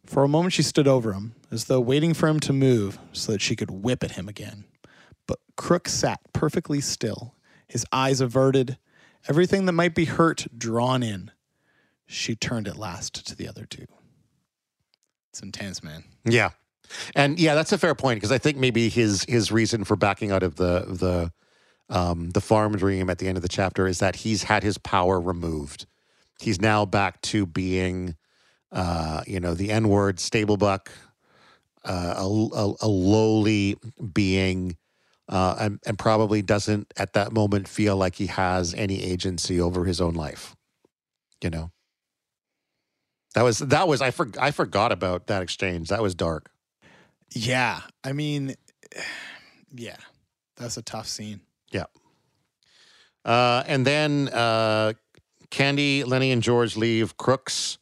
[0.06, 3.32] For a moment, she stood over him, as though waiting for him to move so
[3.32, 4.64] that she could whip at him again.
[5.26, 7.34] But Crook sat perfectly still,
[7.68, 8.78] his eyes averted,
[9.28, 11.30] everything that might be hurt drawn in.
[12.06, 13.86] She turned at last to the other two.
[15.28, 16.04] It's intense, man.
[16.24, 16.50] Yeah,
[17.14, 20.32] and yeah, that's a fair point because I think maybe his his reason for backing
[20.32, 21.32] out of the the
[21.94, 24.78] um, the farm dream at the end of the chapter is that he's had his
[24.78, 25.86] power removed.
[26.40, 28.16] He's now back to being,
[28.72, 30.90] uh, you know, the N word stable buck,
[31.84, 33.76] uh, a, a, a lowly
[34.12, 34.76] being,
[35.28, 39.84] uh, and, and probably doesn't at that moment feel like he has any agency over
[39.84, 40.56] his own life.
[41.42, 41.72] You know.
[43.34, 45.88] That was that was I for, I forgot about that exchange.
[45.88, 46.50] That was dark.
[47.32, 47.80] Yeah.
[48.04, 48.54] I mean,
[49.74, 49.96] yeah,
[50.56, 51.40] that's a tough scene.
[51.70, 51.84] Yeah.
[53.24, 54.94] Uh, and then uh,
[55.50, 57.78] Candy, Lenny, and George leave Crooks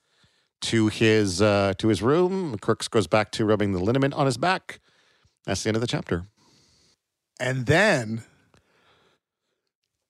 [0.63, 2.59] to his uh, to his room.
[2.59, 4.81] Crooks goes back to rubbing the liniment on his back.
[5.45, 6.25] That's the end of the chapter.
[7.41, 8.25] And then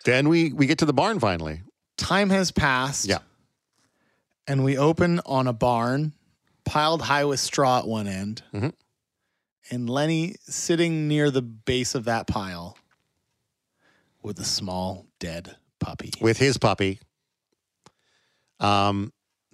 [0.04, 1.60] Then we we get to the barn finally.
[1.98, 3.06] time has passed.
[3.06, 3.18] Yeah.
[4.46, 6.14] And we open on a barn
[6.64, 8.72] piled high with straw at one end, Mhm.
[9.70, 12.76] And Lenny sitting near the base of that pile
[14.22, 16.12] with a small dead puppy.
[16.20, 17.00] with his puppy.
[18.60, 19.12] Um,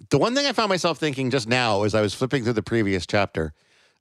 [0.09, 2.63] the one thing I found myself thinking just now as I was flipping through the
[2.63, 3.53] previous chapter,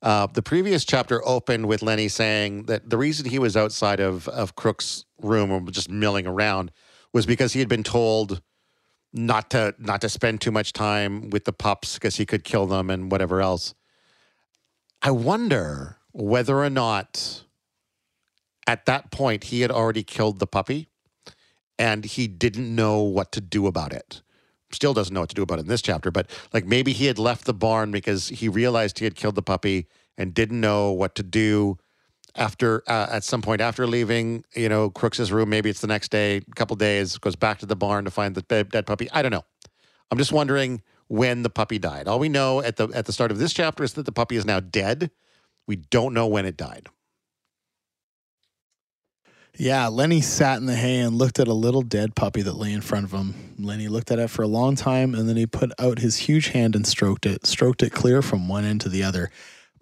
[0.03, 4.29] uh, the previous chapter opened with Lenny saying that the reason he was outside of
[4.29, 6.71] of Crook's room or just milling around
[7.13, 8.43] was because he had been told
[9.13, 12.67] not to not to spend too much time with the pups because he could kill
[12.67, 13.75] them and whatever else.
[15.01, 17.43] I wonder whether or not
[18.67, 20.89] at that point he had already killed the puppy
[21.79, 24.23] and he didn't know what to do about it.
[24.71, 27.07] Still doesn't know what to do about it in this chapter, but like maybe he
[27.07, 30.93] had left the barn because he realized he had killed the puppy and didn't know
[30.93, 31.79] what to do
[32.37, 35.49] after uh, at some point after leaving, you know, Crooks's room.
[35.49, 38.35] Maybe it's the next day, a couple days, goes back to the barn to find
[38.35, 39.11] the dead dead puppy.
[39.13, 39.45] I don't know.
[40.11, 42.09] I'm just wondering when the puppy died.
[42.09, 44.37] All we know at the at the start of this chapter is that the puppy
[44.37, 45.11] is now dead.
[45.67, 46.89] We don't know when it died.
[49.57, 52.73] Yeah, Lenny sat in the hay and looked at a little dead puppy that lay
[52.73, 53.55] in front of him.
[53.59, 56.49] Lenny looked at it for a long time and then he put out his huge
[56.49, 59.31] hand and stroked it, stroked it clear from one end to the other.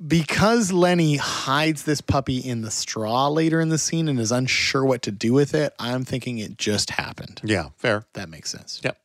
[0.04, 4.84] Because Lenny hides this puppy in the straw later in the scene and is unsure
[4.84, 7.40] what to do with it, I'm thinking it just happened.
[7.42, 8.04] Yeah, fair.
[8.12, 8.80] That makes sense.
[8.84, 8.98] Yep.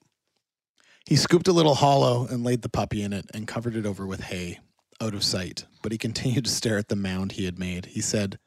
[1.06, 4.06] He scooped a little hollow and laid the puppy in it and covered it over
[4.06, 4.60] with hay,
[5.02, 5.66] out of sight.
[5.82, 7.88] But he continued to stare at the mound he had made.
[7.88, 8.40] He said,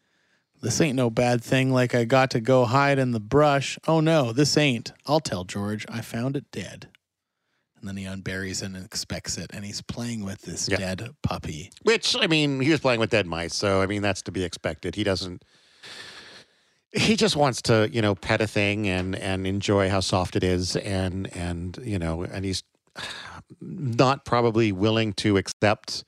[0.63, 3.79] This ain't no bad thing like I got to go hide in the brush.
[3.87, 4.93] Oh no, this ain't.
[5.07, 5.87] I'll tell George.
[5.89, 6.89] I found it dead.
[7.79, 10.77] And then he unburies it and expects it, and he's playing with this Yeah.
[10.77, 11.71] dead puppy.
[11.83, 14.45] Which I mean, he was playing with dead mice, so I mean that's to be
[14.45, 14.97] expected.
[14.97, 15.43] He doesn't.
[16.93, 20.45] He just wants to, you know, pet a thing and and enjoy how soft it
[20.45, 22.63] is, and and you know, and he's
[23.63, 26.05] not probably willing to accept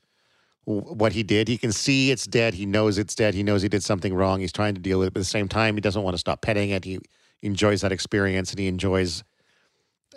[0.65, 1.47] what he did.
[1.47, 2.53] He can see it's dead.
[2.53, 3.33] He knows it's dead.
[3.33, 4.39] He knows he did something wrong.
[4.39, 6.19] He's trying to deal with it, but at the same time, he doesn't want to
[6.19, 6.85] stop petting it.
[6.85, 6.99] He
[7.41, 9.23] enjoys that experience, and he enjoys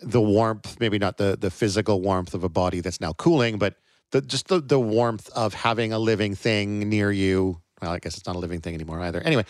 [0.03, 0.79] the warmth.
[0.79, 3.75] Maybe not the the physical warmth of a body that's now cooling, but
[4.13, 7.61] the just the, the warmth of having a living thing near you.
[7.83, 9.21] Well, I guess it's not a living thing anymore either.
[9.21, 9.45] Anyway,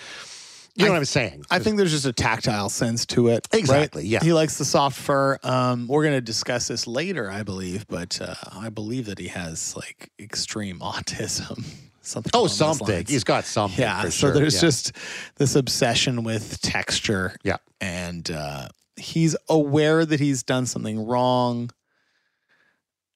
[0.76, 1.44] you know I- what I'm saying.
[1.50, 3.46] I think there's just a tactile sense to it.
[3.52, 4.08] Exactly, Right?
[4.10, 4.22] yeah.
[4.22, 5.38] He likes the soft fur.
[5.42, 9.28] Um, we're going to discuss this later, I believe, but uh, I believe that he
[9.28, 11.64] has like extreme autism.
[12.02, 12.30] Something.
[12.34, 13.04] Oh, something.
[13.06, 13.80] He's got something.
[13.80, 14.02] yeah.
[14.04, 14.30] so sure.
[14.32, 14.60] there's Yeah.
[14.60, 14.92] just
[15.36, 17.34] this obsession with texture.
[17.42, 17.56] Yeah.
[17.80, 21.70] And uh, he's aware that he's done something wrong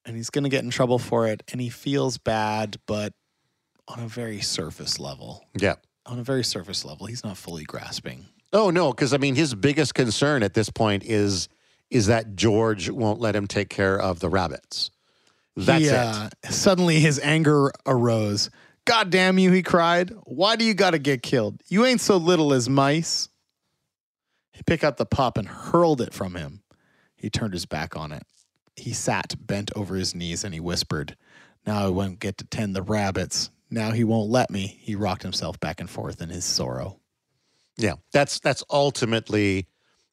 [0.05, 1.43] and he's going to get in trouble for it.
[1.53, 3.13] And he feels bad, but
[3.87, 5.45] on a very surface level.
[5.57, 5.75] yeah.
[6.11, 8.27] On a very surface level, he's not fully grasping.
[8.53, 11.49] Oh no, because I mean, his biggest concern at this point is
[11.89, 14.91] is that George won't let him take care of the rabbits.
[15.57, 15.95] That's he, it.
[15.95, 18.51] uh, Suddenly his anger arose.
[18.85, 20.13] God damn you, he cried.
[20.25, 21.63] Why do you got to get killed?
[21.69, 23.29] You ain't so little as mice.
[24.53, 26.63] He picked up the pup and hurled it from him.
[27.17, 28.23] He turned his back on it.
[28.77, 31.17] He sat bent over his knees and he whispered,
[31.67, 33.51] Now I won't get to tend the rabbits.
[33.71, 34.79] Now he won't let me.
[34.81, 36.99] He rocked himself back and forth in his sorrow.
[37.77, 39.69] Yeah, that's that's ultimately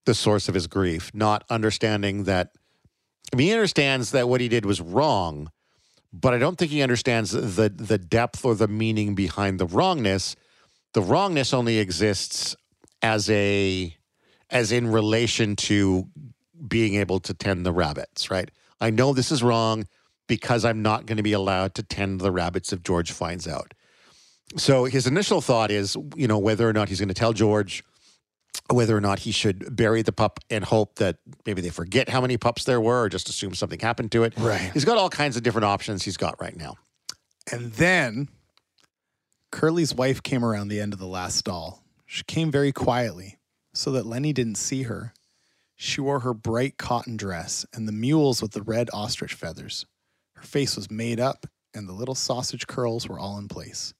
[0.05, 2.51] the source of his grief, not understanding that.
[3.33, 5.51] I mean, he understands that what he did was wrong,
[6.13, 10.35] but I don't think he understands the the depth or the meaning behind the wrongness.
[10.93, 12.55] The wrongness only exists
[13.01, 13.95] as a
[14.49, 16.07] as in relation to
[16.67, 18.49] being able to tend the rabbits, right?
[18.79, 19.85] I know this is wrong
[20.27, 23.73] because I'm not going to be allowed to tend the rabbits if George finds out.
[24.55, 27.83] So his initial thought is, you know, whether or not he's going to tell George,
[28.69, 32.21] whether or not he should bury the pup and hope that maybe they forget how
[32.21, 34.33] many pups there were or just assume something happened to it.
[34.37, 34.71] Right.
[34.73, 36.75] He's got all kinds of different options he's got right now.
[37.51, 38.29] And then
[39.51, 41.83] Curly's wife came around the end of the last stall.
[42.05, 43.37] She came very quietly
[43.73, 45.13] so that Lenny didn't see her.
[45.75, 49.85] She wore her bright cotton dress and the mules with the red ostrich feathers.
[50.37, 53.93] Her face was made up and the little sausage curls were all in place.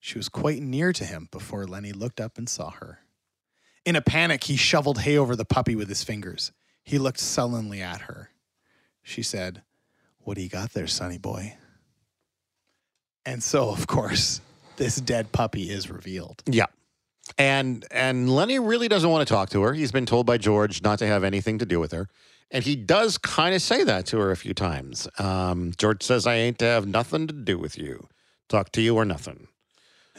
[0.00, 3.00] She was quite near to him before Lenny looked up and saw her.
[3.84, 6.50] In a panic, he shoveled hay over the puppy with his fingers.
[6.82, 8.30] He looked sullenly at her.
[9.02, 9.62] She said,
[10.20, 11.56] What do you got there, sonny boy?
[13.24, 14.40] And so, of course,
[14.76, 16.42] this dead puppy is revealed.
[16.46, 16.66] Yeah.
[17.38, 19.74] And and Lenny really doesn't want to talk to her.
[19.74, 22.08] He's been told by George not to have anything to do with her.
[22.54, 25.08] And he does kind of say that to her a few times.
[25.18, 28.08] Um, George says, I ain't to have nothing to do with you.
[28.48, 29.48] Talk to you or nothing.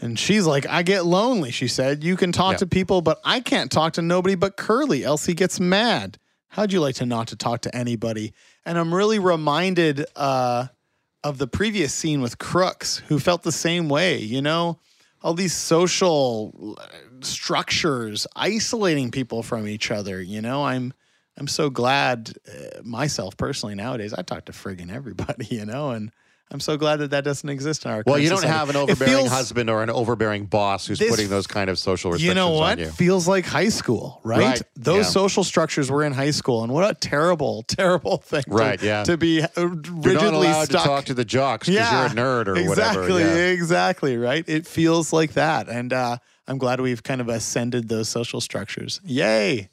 [0.02, 2.04] And she's like, I get lonely, she said.
[2.04, 2.58] You can talk Yeah.
[2.58, 6.18] to people, but I can't talk to nobody but Curly, else he gets mad.
[6.50, 8.34] How'd you like to not to talk to anybody?
[8.66, 10.68] And I'm really reminded uh,
[11.24, 14.18] of the previous scene with Crooks, who felt the same way.
[14.18, 14.80] You know,
[15.22, 16.86] all these social uh,
[17.22, 20.20] structures isolating people from each other.
[20.22, 20.94] You know, I'm
[21.38, 24.14] I'm so glad uh, myself personally nowadays.
[24.14, 25.46] I talk to friggin' everybody.
[25.54, 26.12] You know, and
[26.52, 28.04] I'm so glad that that doesn't exist in our.
[28.06, 28.58] Well, you don't society.
[28.60, 31.80] have an overbearing feels- husband or an overbearing boss who's This- putting those kind of
[31.80, 32.74] social restrictions You know what?
[32.74, 32.92] on you.
[32.92, 34.40] Feels like high school, right?
[34.40, 35.12] Right, Those yeah.
[35.12, 39.04] social structures were in high school, and what a terrible, terrible thing, to- Right, yeah.
[39.06, 40.84] to be uh, You're not rigidly allowed stuck.
[40.84, 43.20] to talk to the jocks because you're a nerd or exactly, whatever.
[43.36, 43.46] Yeah.
[43.48, 44.44] Exactly, right?
[44.48, 45.68] It feels like that.
[45.70, 46.18] And uh,
[46.48, 49.02] I'm glad we've kind of ascended those social structures.
[49.04, 49.70] Yay.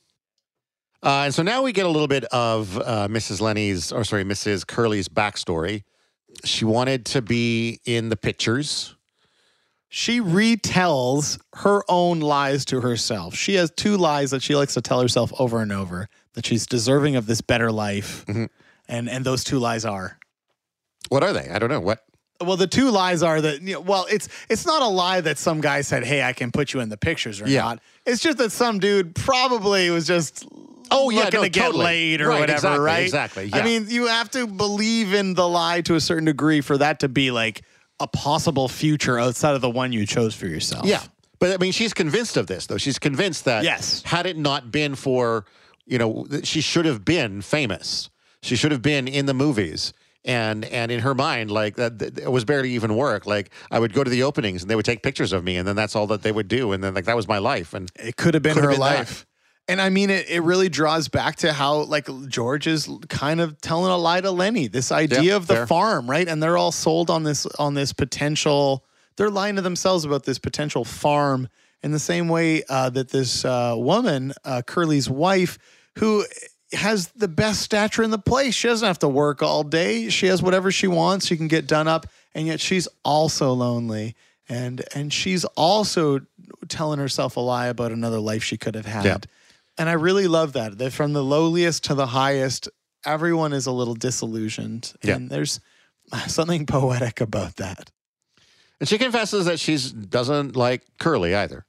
[1.02, 3.40] Uh, and so now we get a little bit of uh, Mrs.
[3.40, 4.66] Lenny's, or sorry, Mrs.
[4.66, 5.82] Curley's backstory.
[6.44, 8.94] She wanted to be in the pictures.
[9.88, 13.34] She retells her own lies to herself.
[13.34, 16.66] She has two lies that she likes to tell herself over and over that she's
[16.66, 18.24] deserving of this better life.
[18.26, 18.48] Mhm.
[18.88, 20.18] And and those two lies are
[21.08, 21.48] What are they?
[21.48, 21.80] I don't know.
[21.80, 22.04] What?
[22.40, 25.38] well, the two lies are that you know, well, it's it's not a lie that
[25.38, 27.62] some guy said, "Hey, I can put you in the pictures" or Yeah.
[27.62, 27.80] not.
[28.06, 30.46] It's just that some dude probably was just
[30.90, 31.84] Oh, yeah, looking no, to get totally.
[31.84, 33.02] laid or Right, whatever, exactly, right?
[33.04, 36.76] exactly, I mean, you have to believe in the lie to a certain degree for
[36.78, 37.62] that to be like
[38.00, 40.86] a possible future outside of the one you chose for yourself.
[40.86, 41.02] Yeah.
[41.38, 42.76] But I mean, she's convinced of this, though.
[42.78, 44.02] She's convinced that Yes.
[44.04, 45.44] had it not been for,
[45.86, 48.10] you know, she should have been famous.
[48.42, 49.92] She should have been in the movies.
[50.22, 53.24] And and in her mind, like that, that it was barely even work.
[53.24, 55.66] Like I would go to the openings and they would take pictures of me, and
[55.66, 56.72] then that's all that they would do.
[56.72, 57.72] And then like that was my life.
[57.72, 59.24] And It could have been her been life.
[59.70, 63.60] And I mean, it, it really draws back to how, like, George is kind of
[63.60, 64.66] telling a lie to Lenny.
[64.66, 65.66] This idea Yeah, of the fair.
[65.68, 66.26] farm, right?
[66.26, 68.84] And they're all sold on this on this potential.
[69.16, 71.48] They're lying to themselves about this potential farm
[71.82, 75.56] in the same way uh, that this uh, woman, uh, Curly's wife,
[75.98, 76.24] who
[76.72, 78.54] has the best stature in the place.
[78.54, 80.08] She doesn't have to work all day.
[80.08, 81.26] She has whatever she wants.
[81.26, 84.16] She can get done up, and yet she's also lonely,
[84.48, 86.20] and and she's also
[86.68, 89.26] telling herself a lie about another life she could have had.
[89.80, 90.76] And I really love that.
[90.76, 92.68] That from the lowliest to the highest,
[93.06, 95.14] everyone is a little disillusioned, Yeah.
[95.16, 95.58] and there's
[96.26, 97.90] something poetic about that.
[98.78, 101.64] and she confesses that she doesn't like Curly either,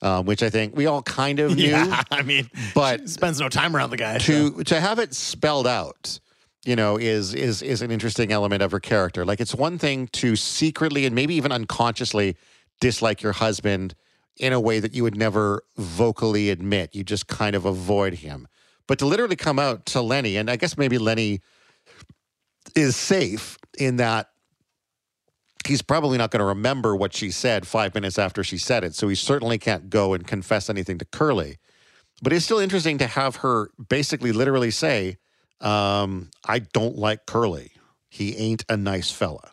[0.00, 1.68] um, which I think we all kind of knew.
[1.68, 4.16] Yeah, I mean, But spends no time around the guy.
[4.18, 6.18] so- to to have it spelled out
[6.66, 10.06] you know is is is an interesting element of her character like it's one thing
[10.12, 12.36] to secretly and maybe even unconsciously
[12.80, 13.94] dislike your husband
[14.38, 18.48] in a way that you would never vocally admit you just kind of avoid him
[18.86, 21.40] but to literally come out to lenny and i guess maybe lenny
[22.74, 24.30] is safe in that
[25.66, 28.94] he's probably not going to remember what she said five minutes after she said it
[28.94, 31.58] so he certainly can't go and confess anything to curly
[32.22, 35.18] but it's still interesting to have her basically literally say,
[35.60, 37.72] um, I don't like Curly.
[38.08, 39.52] He ain't a nice fella.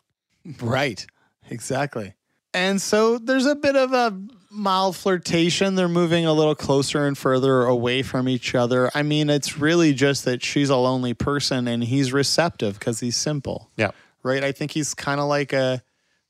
[0.62, 1.06] Right.
[1.50, 2.14] Exactly.
[2.54, 4.18] And so there's a bit of a
[4.52, 5.76] mild flirtation.
[5.76, 8.92] They're moving a little closer and further away from each other.
[8.94, 13.16] I mean, it's really just that she's a lonely person and he's receptive because he's
[13.16, 13.92] simple, Yeah.
[14.24, 14.44] right?
[14.44, 15.82] I think he's kind of like a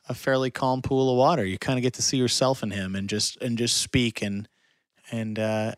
[0.09, 1.45] a fairly calm pool of water.
[1.45, 4.47] You kind of get to see yourself in him and just and just speak and
[5.11, 5.73] and uh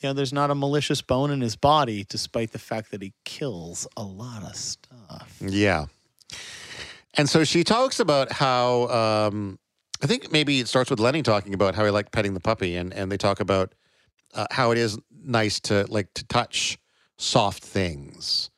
[0.00, 3.12] you know, there's not a malicious bone in his body, despite the fact that he
[3.24, 5.36] kills a lot of stuff.
[5.40, 5.86] Yeah.
[7.14, 9.58] And so she talks about how um,
[10.02, 12.76] I think maybe it starts with Lenny talking about how he liked petting the puppy,
[12.76, 13.74] and and they talk about
[14.34, 16.78] uh, how it is nice to like to touch
[17.16, 18.50] soft things.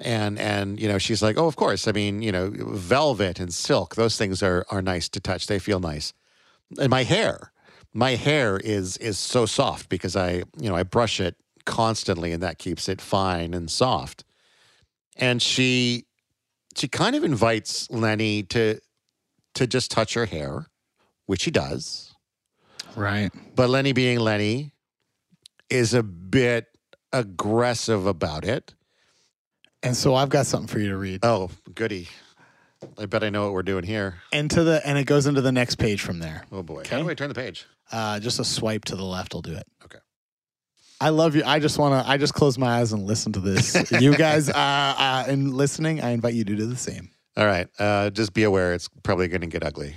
[0.00, 1.88] And and you know she's like, oh, of course.
[1.88, 5.46] I mean, you know, velvet and silk; those things are are nice to touch.
[5.46, 6.12] They feel nice.
[6.78, 7.52] And my hair,
[7.92, 12.42] my hair is is so soft because I you know I brush it constantly, and
[12.42, 14.24] that keeps it fine and soft.
[15.16, 16.06] And she
[16.76, 18.78] she kind of invites Lenny to
[19.54, 20.67] to just touch her hair,
[21.28, 22.14] which he does.
[22.96, 23.30] Right.
[23.54, 24.72] But Lenny being Lenny
[25.68, 26.66] is a bit
[27.12, 28.74] aggressive about it.
[29.82, 31.20] And so I've got something for you to read.
[31.22, 32.08] Oh, goody.
[32.98, 34.16] I bet I know what we're doing here.
[34.32, 36.44] and to the and it goes into the next page from there.
[36.50, 36.80] Oh boy.
[36.80, 36.96] Okay.
[36.96, 37.66] How do I turn the page?
[37.92, 39.66] Uh, just a swipe to the left will do it.
[39.84, 39.98] Okay.
[41.00, 41.42] I love you.
[41.44, 42.10] I just want to.
[42.10, 43.90] I just close my eyes and listen to this.
[44.00, 47.10] you guys, uh, uh, in listening, I invite you to do the same.
[47.36, 47.68] All right.
[47.78, 49.94] Uh, just be aware it's probably going to get ugly.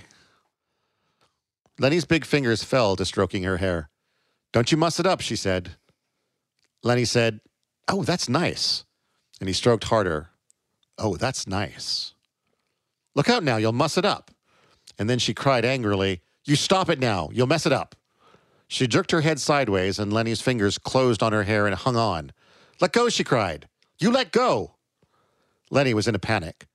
[1.81, 3.89] Lenny's big fingers fell to stroking her hair.
[4.53, 5.77] Don't you muss it up, she said.
[6.83, 7.39] Lenny said,
[7.87, 8.85] Oh, that's nice.
[9.39, 10.29] And he stroked harder.
[10.99, 12.13] Oh, that's nice.
[13.15, 14.29] Look out now, you'll muss it up.
[14.99, 17.95] And then she cried angrily, You stop it now, you'll mess it up.
[18.67, 22.31] She jerked her head sideways, and Lenny's fingers closed on her hair and hung on.
[22.79, 23.67] Let go, she cried.
[23.97, 24.75] You let go.
[25.71, 26.67] Lenny was in a panic.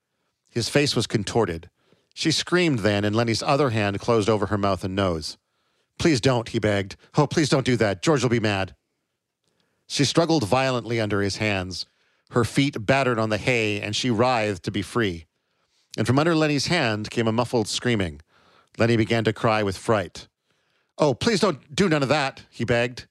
[0.51, 1.71] His face was contorted.
[2.19, 5.37] She screamed then, and Lenny's other hand closed over her mouth and nose.
[5.99, 6.97] Please don't, he begged.
[7.15, 8.03] Oh, please don't do that.
[8.03, 8.75] George will be mad.
[9.87, 11.85] She struggled violently under his hands.
[12.31, 15.27] Her feet battered on the hay, and she writhed to be free.
[15.99, 18.23] And from under Lenny's hand came a muffled screaming.
[18.79, 20.27] Lenny began to cry with fright.
[20.97, 23.07] Oh, please don't do none of that, he begged.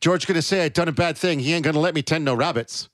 [0.00, 1.38] George gonna say I done a bad thing.
[1.38, 2.88] He ain't gonna let me tend no rabbits.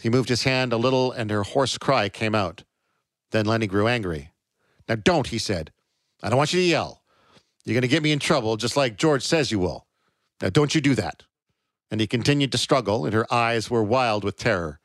[0.00, 2.62] He moved his hand a little, and her hoarse cry came out.
[3.32, 4.30] Then Lenny grew angry.
[4.90, 5.70] Now don't, he said.
[6.20, 7.02] I don't want you to yell.
[7.64, 9.86] You're gonna get me in trouble, just like George says you will.
[10.42, 11.22] Now don't you do that.
[11.92, 14.80] And he continued to struggle, and her eyes were wild with terror.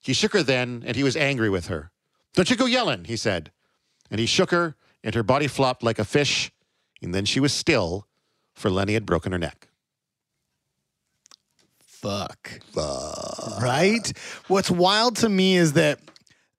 [0.00, 1.92] He shook her then, and he was angry with her.
[2.34, 3.52] Don't you go yelling, he said.
[4.10, 4.74] And he shook her,
[5.04, 6.50] and her body flopped like a fish,
[7.00, 8.08] and then she was still,
[8.52, 9.68] for Lenny had broken her neck.
[11.84, 12.60] Fuck.
[13.62, 14.12] Right?
[14.48, 16.00] What's wild to me is that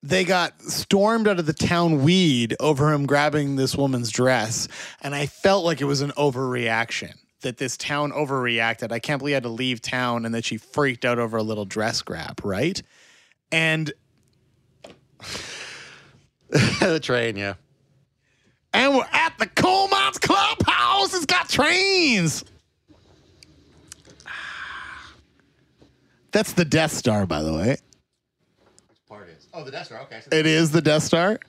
[0.04, 4.68] they got stormed out of the town Weed over him grabbing this woman's dress.
[5.02, 7.14] And I felt like it was an overreaction.
[7.42, 8.92] That this town overreacted.
[8.92, 11.44] I can't believe I had to leave town and that she freaked out over a
[11.44, 12.82] little dress grab, right?
[13.52, 13.94] And
[16.50, 17.54] the train, yeah.
[18.74, 21.14] and we're at the Coal Mines Clubhouse.
[21.14, 22.44] It's got trains.
[26.32, 27.78] That's the Death Star, by the way.
[29.58, 30.02] Oh, the Death Star.
[30.02, 30.22] Okay.
[30.32, 31.40] It is the Death Star,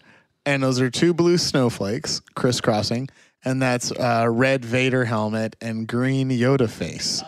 [0.47, 3.11] and those are two blue snowflakes crisscrossing,
[3.45, 7.23] and that's uh, red Vader helmet and green Yoda face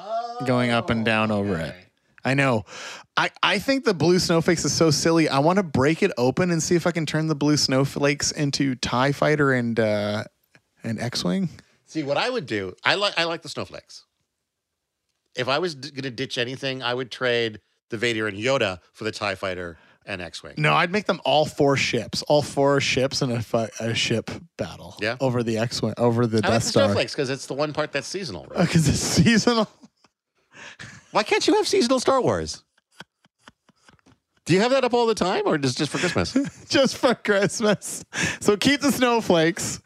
[0.47, 1.74] going up and down over it.
[2.24, 2.64] I know.
[3.14, 5.28] I, I think the blue snowflakes is so silly.
[5.28, 8.33] I want to break it open and see if I can turn the blue snowflakes
[8.33, 10.24] into Tie Fighter and uh,
[10.83, 11.51] and X Wing.
[11.85, 12.74] See what I would do.
[12.85, 14.07] I like I like the snowflakes.
[15.37, 17.61] If I was d- gonna ditch anything, I would trade
[17.91, 19.76] the Vader and Yoda for the Tie Fighter
[20.11, 20.54] and X-wing.
[20.58, 23.42] No, I'd make them all four ships, all four ships in a,
[23.80, 24.96] a ship battle.
[25.00, 25.16] Yeah.
[25.20, 26.84] over the X Wing, over the I Death like the Star.
[26.86, 28.46] snowflakes because it's the one part that's seasonal.
[28.50, 28.61] Right?
[28.61, 29.68] Uh, because it's seasonal.
[31.12, 32.62] Why can't you have seasonal Star Wars?
[34.46, 36.32] Do you have that up all the time, or just just for Christmas?
[36.68, 38.04] just for Christmas.
[38.40, 39.80] So keep the snowflakes,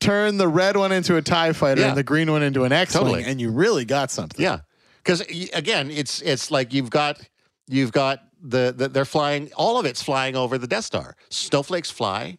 [0.00, 1.88] turn the red one into a TIE fighter Yeah.
[1.88, 3.24] and the green one into an X Wing, Totally.
[3.24, 4.42] and you really got something.
[4.42, 4.60] yeah,
[5.04, 5.20] because
[5.52, 7.20] again, it's it's like you've got
[7.68, 9.50] you've got the, the they're flying.
[9.56, 11.16] All of it's flying over the Death Star.
[11.30, 12.38] Snowflakes fly.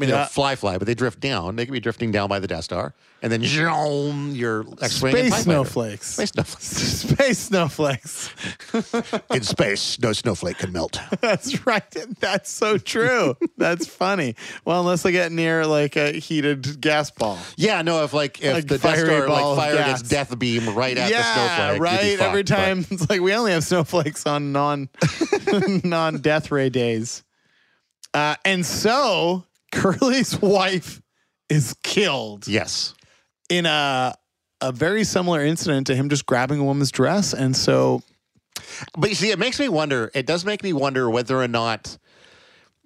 [0.00, 0.22] I mean, they Yeah.
[0.22, 1.56] don't fly, fly, but they drift down.
[1.56, 5.18] They can be drifting down by the Death Star, and then zoom, your X-wing and
[5.18, 5.42] Space TIE fighter.
[5.42, 6.06] snowflakes.
[6.14, 6.66] Space snowflakes.
[7.10, 8.30] Space snowflakes.
[9.34, 10.98] In space, no snowflake can melt.
[11.20, 11.84] That's right.
[12.18, 13.36] That's so true.
[13.58, 14.36] That's funny.
[14.64, 17.38] Well, unless they get near like a heated gas ball.
[17.58, 18.02] Yeah, no.
[18.04, 20.00] If like if Like the Death fiery Star ball of like fire gas.
[20.00, 22.18] its death beam right at the snowflake, you'd be right.
[22.18, 24.88] fucked, Every but- time it's like we only have snowflakes on non
[25.84, 27.22] non death ray days,
[28.14, 31.00] uh, and so Curly's wife
[31.48, 32.94] is killed yes.
[33.48, 34.14] in a
[34.62, 38.02] a very similar incident to him just grabbing a woman's dress, and so
[38.98, 40.10] But you see, it makes me wonder.
[40.14, 41.96] It does make me wonder whether or not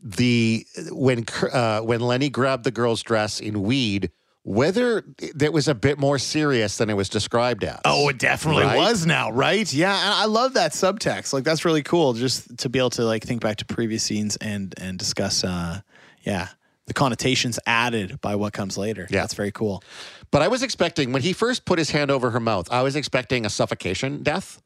[0.02, 4.10] the when uh, when Lenny grabbed the girl's dress in Weed,
[4.44, 5.02] whether
[5.34, 7.80] that was a bit more serious than it was described as.
[7.84, 8.76] Oh, it definitely Right?
[8.76, 9.70] was now, right?
[9.72, 11.32] Yeah, and I love that subtext.
[11.32, 14.36] Like that's really cool just to be able to like think back to previous scenes
[14.36, 15.80] and and discuss uh
[16.22, 16.48] yeah,
[16.86, 19.06] the connotations added by what comes later.
[19.10, 19.20] Yeah.
[19.22, 19.82] That's very cool.
[20.30, 22.94] But I was expecting when he first put his hand over her mouth, I was
[22.96, 24.60] expecting a suffocation death.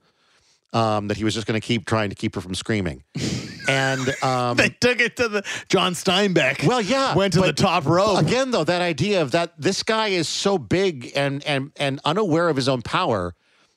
[0.74, 3.02] Um, that he was just going to keep trying to keep her from screaming,
[3.70, 6.62] and um, They took it to the John Steinbeck.
[6.66, 8.18] Well, yeah, Went to the top rope.
[8.18, 12.50] again though that idea of that this guy is so big and and and unaware
[12.50, 13.34] of his own power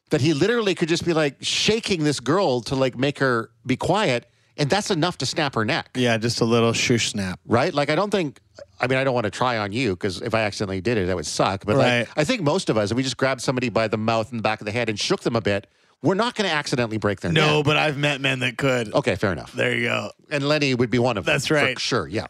[0.10, 3.78] that he literally could just be like shaking this girl to like make her be
[3.78, 4.28] quiet
[4.62, 7.40] and that's enough to snap her neck Yeah, just a little shush snap.
[7.46, 8.40] right like i don't think
[8.80, 11.08] i mean i don't want to try on you because if i accidentally did it
[11.08, 12.00] that would suck but Right.
[12.02, 14.40] like i think most of us if we just grabbed somebody by the mouth and
[14.40, 15.68] the back of the head and shook them a bit
[16.04, 18.58] we're not going to accidentally break their No, neck No, but I've met men that
[18.58, 18.94] could.
[18.94, 20.12] okay fair enough There you go.
[20.30, 21.80] and lenny would be one of them That's for right.
[21.80, 22.28] sure yeah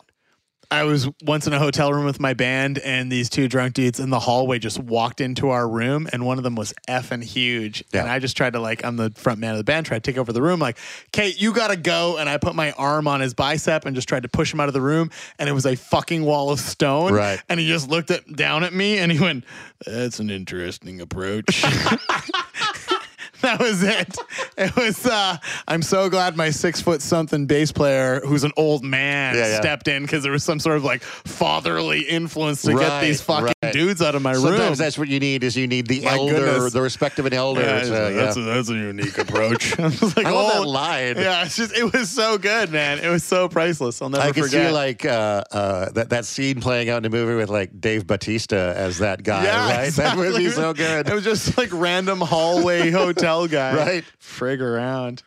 [0.71, 3.99] I was once in a hotel room with my band, and these two drunk dudes
[3.99, 7.83] in the hallway just walked into our room, and one of them was effing huge.
[7.91, 8.01] Yeah.
[8.01, 10.11] And I just tried to like, I'm the front man of the band, tried to
[10.11, 10.61] take over the room.
[10.61, 10.77] Like,
[11.11, 12.17] Kate, you gotta go.
[12.17, 14.69] And I put my arm on his bicep and just tried to push him out
[14.69, 17.13] of the room, and it was a fucking wall of stone.
[17.13, 17.41] Right.
[17.49, 19.43] And he just looked at, down at me, and he went,
[19.85, 21.65] "That's an interesting approach."
[23.43, 24.17] that was it.
[24.57, 25.05] It was.
[25.05, 25.37] Uh,
[25.67, 29.59] I'm so glad my six foot something bass player, who's an old man, Yeah, yeah.
[29.59, 33.53] stepped in because there was some sort of like fatherly influence to get these fucking
[33.63, 33.73] right.
[33.73, 34.41] dudes out of my room.
[34.43, 36.73] Sometimes that's what you need is you need the My elder, goodness.
[36.73, 37.61] the respect of an elder.
[37.61, 39.79] Yeah, that's, a, that's a unique approach.
[39.79, 41.17] I was like, I love oh, that line.
[41.17, 42.99] Yeah, it's just it was so good, man.
[42.99, 44.01] It was so priceless.
[44.01, 44.37] I'll never forget.
[44.37, 47.49] I can see like uh, uh, that that scene playing out in a movie with
[47.49, 49.93] like Dave Batista as that guy, yeah, right?
[49.93, 51.09] That would be so good.
[51.09, 54.03] It was just like random hallway hotel guy, Right.
[54.21, 55.23] Frig around.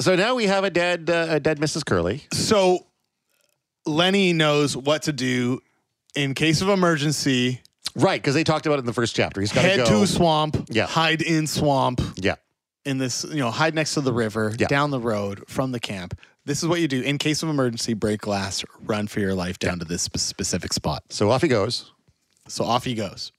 [0.00, 1.84] So now we have a dead uh, a dead Mrs.
[1.84, 2.24] Curly.
[2.32, 2.86] So
[3.86, 5.60] Lenny knows what to do
[6.14, 7.60] in case of emergency.
[7.94, 9.40] Right, because they talked about it in the first chapter.
[9.40, 10.00] He's got to Head go.
[10.02, 10.66] to swamp.
[10.68, 10.84] Yeah.
[10.86, 12.00] Hide in swamp.
[12.16, 12.34] yeah.
[12.84, 14.66] in this, you know, hide next to the river, Yeah.
[14.66, 16.18] down the road from the camp.
[16.44, 17.94] This is what you do in case of emergency.
[17.94, 21.04] Break glass, run for your life down to this spe- specific spot.
[21.08, 21.90] So off he goes.
[22.48, 23.32] So off he goes.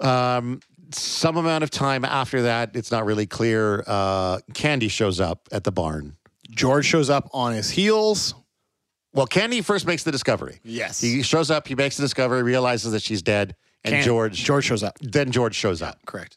[0.00, 0.60] Um,
[0.92, 3.84] some amount of time after that, it's not really clear.
[3.86, 6.16] Uh, Candy shows up at the barn.
[6.50, 8.34] George shows up on his heels.
[9.12, 10.60] Well, Candy first makes the discovery.
[10.64, 11.00] Yes.
[11.00, 14.64] He shows up, he makes the discovery, realizes that she's dead, and Can- George George
[14.64, 14.98] shows up.
[15.00, 15.98] then George shows up.
[16.06, 16.36] Correct.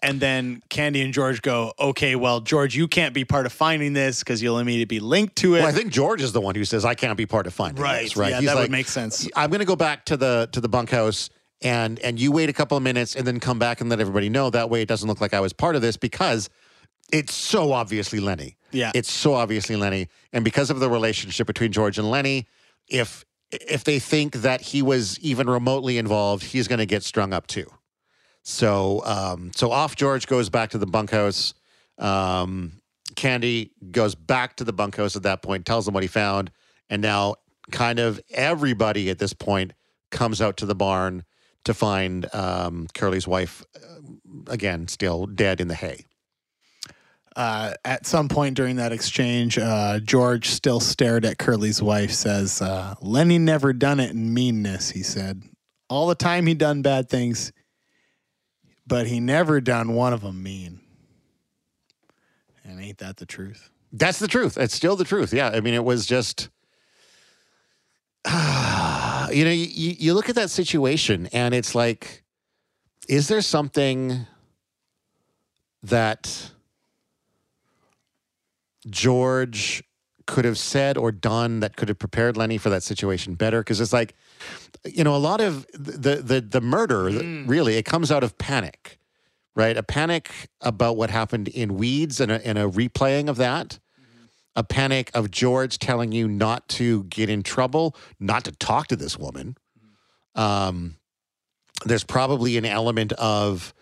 [0.00, 3.94] And then Candy and George go, okay, well, George, you can't be part of finding
[3.94, 5.60] this because you'll immediately be linked to it.
[5.60, 7.82] Well, I think George is the one who says, "I can't be part of finding
[7.82, 8.04] right.
[8.04, 8.30] this." Right?
[8.30, 9.28] Yeah, He's that like, would make sense.
[9.34, 11.30] I'm going to go back to the to the bunkhouse
[11.62, 14.28] and and you wait a couple of minutes and then come back and let everybody
[14.28, 14.50] know.
[14.50, 16.48] That way, it doesn't look like I was part of this because
[17.12, 18.56] it's so obviously Lenny.
[18.70, 18.92] Yeah.
[18.94, 22.46] it's so obviously Lenny, and because of the relationship between George and Lenny,
[22.88, 27.32] if if they think that he was even remotely involved, he's going to get strung
[27.32, 27.66] up too.
[28.42, 31.54] So um, so off George goes back to the bunkhouse.
[31.98, 32.80] Um,
[33.16, 36.50] Candy goes back to the bunkhouse at that point, tells them what he found,
[36.88, 37.36] and now
[37.70, 39.72] kind of everybody at this point
[40.10, 41.24] comes out to the barn
[41.64, 44.00] to find um, Curly's wife uh,
[44.48, 46.04] again, still dead in the hay.
[47.36, 52.60] Uh, at some point during that exchange, uh, George still stared at Curly's wife, says,
[52.60, 55.44] uh, Lenny never done it in meanness, he said.
[55.88, 57.52] All the time he done bad things,
[58.86, 60.80] but he never done one of them mean.
[62.64, 63.70] And ain't that the truth?
[63.92, 64.58] That's the truth.
[64.58, 65.32] It's still the truth.
[65.32, 65.48] Yeah.
[65.48, 66.50] I mean, it was just,
[69.32, 72.24] you know, you, you look at that situation and it's like,
[73.08, 74.26] is there something
[75.82, 76.50] that
[78.90, 79.82] George
[80.26, 83.60] could have said or done that could have prepared Lenny for that situation better?
[83.60, 84.14] Because it's like,
[84.84, 87.48] you know, a lot of the the the murder mm.
[87.48, 88.98] really it comes out of panic,
[89.56, 89.76] right?
[89.76, 93.78] A panic about what happened in Weeds and a, and a replaying of that.
[94.58, 98.96] A panic of George telling you not to get in trouble, not to talk to
[98.96, 99.56] this woman.
[100.34, 100.96] Um,
[101.84, 103.72] there's probably an element of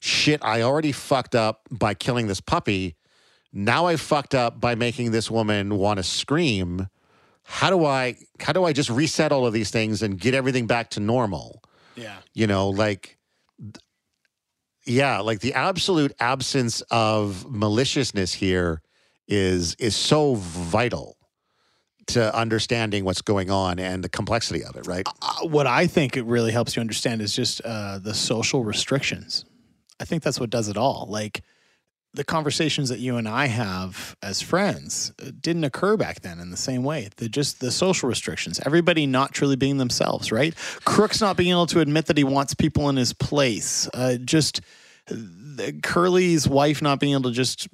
[0.00, 0.42] shit.
[0.42, 2.96] I already fucked up by killing this puppy.
[3.52, 6.88] Now I fucked up by making this woman want to scream.
[7.42, 8.16] How do I?
[8.40, 11.62] How do I just reset all of these things and get everything back to normal?
[11.96, 12.16] Yeah.
[12.32, 13.18] you know like
[14.84, 18.82] yeah like the absolute absence of maliciousness here
[19.28, 21.16] is is so vital
[22.06, 26.16] to understanding what's going on and the complexity of it right Uh, what I think
[26.16, 29.44] it really helps you understand is just uh, the social restrictions.
[30.00, 31.06] I think that's what does it all.
[31.08, 31.42] Like
[32.12, 36.50] the conversations that you and I have as friends uh, didn't occur back then in
[36.50, 37.08] the same way.
[37.16, 38.60] The just the social restrictions.
[38.64, 40.54] Everybody not truly being themselves, right?
[40.84, 43.88] Crooks not being able to admit that he wants people in his place.
[43.94, 44.60] Uh, just
[45.10, 45.16] uh,
[45.82, 47.68] Curly's wife not being able to just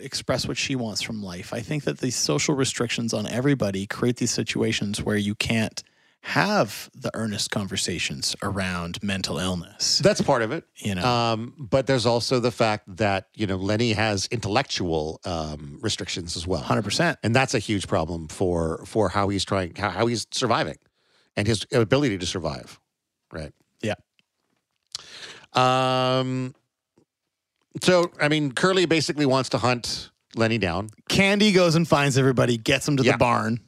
[0.00, 1.52] express what she wants from life.
[1.52, 5.82] I think that these social restrictions on everybody create these situations where you can't
[6.22, 9.98] have the earnest conversations around mental illness.
[10.00, 13.56] that's part of it You know, um, but there's also the fact that you know
[13.56, 17.18] lenny has intellectual um, restrictions as well hundred percent.
[17.22, 20.76] and that's a huge problem for for how he's trying how, how he's surviving
[21.36, 22.80] and his ability to survive
[23.32, 23.94] right Yeah.
[25.54, 26.54] um
[27.82, 32.58] so i mean curly basically wants to hunt lenny down Candy goes and finds everybody,
[32.58, 33.12] gets them to Yeah.
[33.12, 33.60] the barn.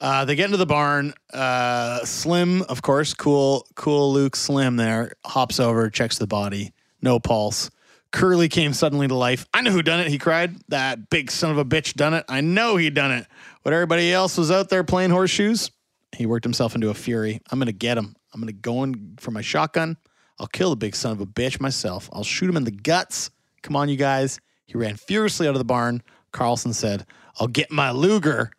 [0.00, 1.12] Uh, they get into the barn.
[1.32, 6.72] Uh, Slim, of course, cool, cool Luke Slim there hops over, checks the body,
[7.02, 7.70] no pulse.
[8.12, 9.46] Curly came suddenly to life.
[9.52, 10.08] I know who done it.
[10.08, 10.56] He cried.
[10.68, 12.24] That big son of a bitch done it.
[12.30, 13.26] I know he done it.
[13.62, 15.70] When everybody else was out there playing horseshoes,
[16.16, 17.40] he worked himself into a fury.
[17.50, 18.16] I'm gonna get him.
[18.32, 19.98] I'm gonna go in for my shotgun.
[20.40, 22.08] I'll kill the big son of a bitch myself.
[22.10, 23.30] I'll shoot him in the guts.
[23.62, 24.40] Come on, you guys.
[24.66, 26.02] He ran furiously out of the barn.
[26.32, 27.06] Carlson said,
[27.38, 28.50] I'll get my Luger.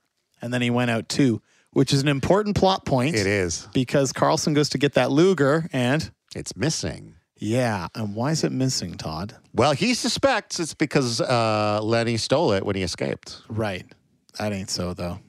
[0.41, 1.41] And then he went out too,
[1.71, 5.67] which is an important plot point it is because Carlson goes to get that Luger
[5.71, 7.87] and it's missing Yeah.
[7.95, 9.35] And why is it missing, Todd?
[9.53, 13.41] Well, he suspects it's because uh, Lenny stole it when he escaped.
[13.49, 13.85] Right.
[14.39, 15.19] That ain't so, though.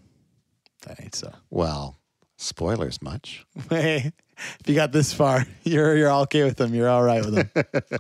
[0.87, 1.33] That ain't so.
[1.51, 1.99] Well,
[2.37, 3.45] spoilers much.
[3.69, 4.13] Hey,
[4.61, 6.75] if you got this far, you're you're all okay with them.
[6.75, 7.51] You're all right with them.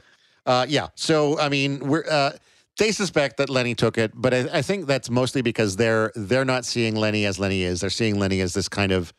[0.47, 0.89] Uh, yeah.
[0.95, 2.33] So I mean, we're uh,
[2.79, 6.45] they suspect that Lenny took it, but I, I think that's mostly because they're they're
[6.45, 7.81] not seeing Lenny as Lenny is.
[7.81, 9.13] They're seeing Lenny as this kind of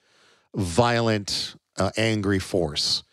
[0.55, 3.03] violent, uh, angry force,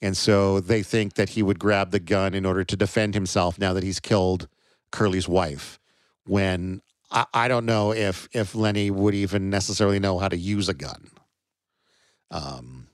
[0.00, 3.58] and so they think that he would grab the gun in order to defend himself
[3.58, 4.48] now that he's killed
[4.92, 5.78] Curly's wife.
[6.26, 10.68] When I, I don't know if if Lenny would even necessarily know how to use
[10.68, 11.10] a gun.
[12.30, 12.88] Um,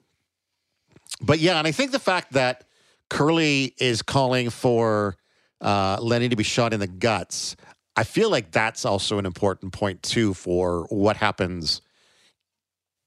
[1.20, 2.64] but yeah, and I think the fact that
[3.12, 5.16] Curly is calling for
[5.60, 7.56] uh, Lenny to be shot in the guts.
[7.94, 11.82] I feel like that's also an important point too for what happens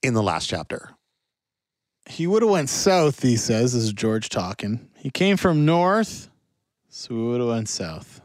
[0.04, 0.92] in the last chapter.
[2.08, 4.90] he would have went south, he says, this is George talking.
[4.96, 6.30] He came from north,
[6.88, 8.22] so we would have went south.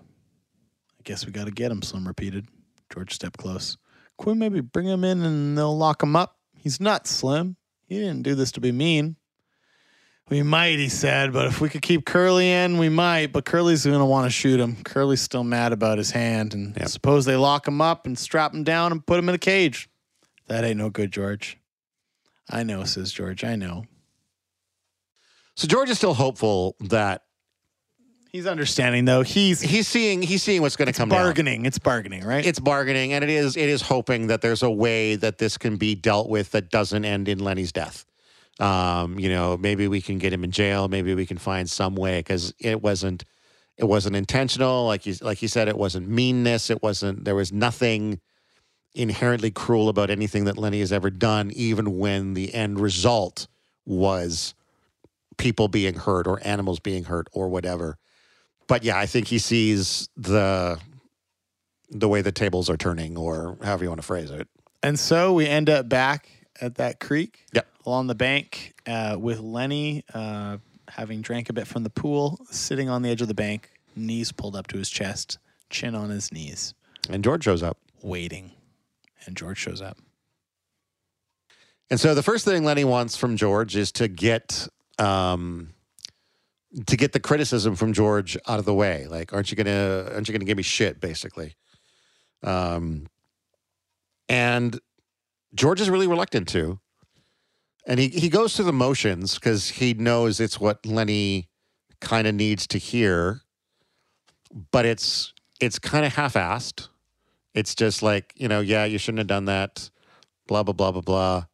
[0.99, 2.47] I guess we got to get him, Slim repeated.
[2.93, 3.78] George stepped close.
[4.22, 6.37] We maybe bring him in and they'll lock him up?
[6.59, 7.57] He's nuts, Slim.
[7.87, 9.16] He didn't do this to be mean.
[10.31, 13.33] We might, he said, but if we could keep Curly in, we might.
[13.33, 14.76] But Curly's going to want to shoot him.
[14.85, 16.55] Curly's still mad about his hand.
[16.55, 16.89] And Yep.
[16.89, 19.91] suppose they lock him up and strap him down and put him in a cage.
[20.47, 21.59] That ain't no good, George.
[22.49, 23.43] I know, says George.
[23.43, 23.87] I know.
[25.57, 27.24] So George is still hopeful that
[28.33, 29.22] He's understanding though.
[29.22, 31.18] He's he's seeing he's seeing what's going to come down.
[31.18, 31.66] bargaining.
[31.66, 32.47] It's bargaining, right?
[32.47, 35.76] It's bargaining, and it is it is hoping that there's a way that this can
[35.76, 38.07] be dealt with that doesn't end in Lenny's death.
[38.61, 40.89] Um, you know, maybe we can get him in jail.
[40.89, 43.25] Maybe we can find some way because it wasn't
[43.77, 44.87] it wasn't intentional.
[44.87, 46.69] Like you like you said, it wasn't meanness.
[46.71, 47.25] It wasn't.
[47.25, 48.21] There was nothing
[48.95, 53.47] inherently cruel about anything that Lenny has ever done, even when the end result
[53.87, 54.55] was
[55.39, 57.97] people being hurt or animals being hurt or whatever.
[58.67, 60.79] But yeah, I think he sees the
[61.89, 64.47] the way the tables are turning, or however you want to phrase it.
[64.83, 66.29] and so we end up back
[66.61, 67.67] at that creek Yep.
[67.87, 70.59] Along the bank uh, with Lenny uh,
[70.89, 74.33] having drank a bit from the pool, sitting on the edge of the bank, knees
[74.33, 76.74] pulled up to his chest, chin on his knees,
[77.09, 77.78] And George shows up.
[78.03, 78.53] waiting.
[79.26, 79.99] And George shows up.
[81.91, 84.68] And so the first thing Lenny wants from George is to get
[84.99, 85.74] um,
[86.87, 89.07] to get the criticism from George out of the way.
[89.09, 91.57] Like, aren't you gonna aren't you gonna give me shit, basically?
[92.43, 93.09] Um,
[94.28, 94.78] and
[95.55, 96.78] George is really reluctant to.
[97.91, 101.49] And he, he goes through the motions because he knows it's what Lenny
[102.01, 103.41] kind of needs to hear,
[104.70, 106.86] but it's it's kind of half-assed.
[107.53, 109.91] It's just like, you know, yeah, you shouldn't have done that,
[110.47, 111.45] blah, blah, blah, blah, blah.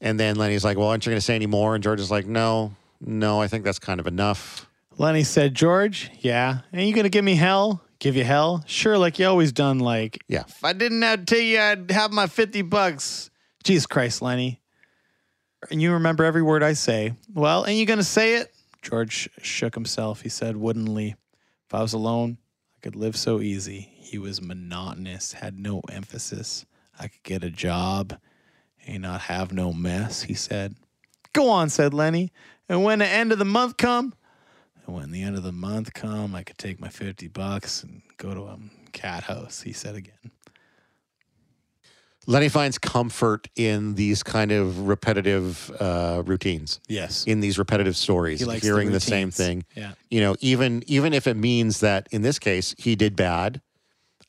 [0.00, 1.74] And then Lenny's like, well, aren't you going to say any more?
[1.74, 4.68] And George is like, no, no, I think that's kind of enough.
[4.98, 7.82] Lenny said, George, yeah, ain't you going to give me hell?
[7.98, 8.62] Give you hell?
[8.66, 9.80] Sure, like you always done.
[9.80, 10.44] Like, Yeah.
[10.46, 13.30] if I didn't have to tell you, I'd have my 50 bucks.
[13.64, 14.59] Jesus Christ, Lenny.
[15.70, 17.14] And you remember every word I say.
[17.34, 18.54] Well, ain't you going to say it?
[18.82, 20.22] George shook himself.
[20.22, 21.16] He said woodenly,
[21.66, 22.38] If I was alone,
[22.76, 23.80] I could live so easy.
[23.98, 26.64] He was monotonous, had no emphasis.
[26.98, 28.18] I could get a job
[28.86, 30.76] and not have no mess, he said.
[31.32, 32.32] Go on, said Lenny.
[32.68, 34.14] And when the end of the month come,
[34.86, 38.02] and when the end of the month come, I could take my 50 bucks and
[38.16, 38.58] go to a
[38.92, 40.32] cat house, he said again.
[42.30, 47.24] Lenny finds comfort in these kind of repetitive uh, routines, Yes.
[47.24, 49.64] in these repetitive stories, He likes hearing the, the, same thing.
[49.74, 49.94] Yeah.
[50.10, 53.60] You know, even even if it means that in this case he did bad,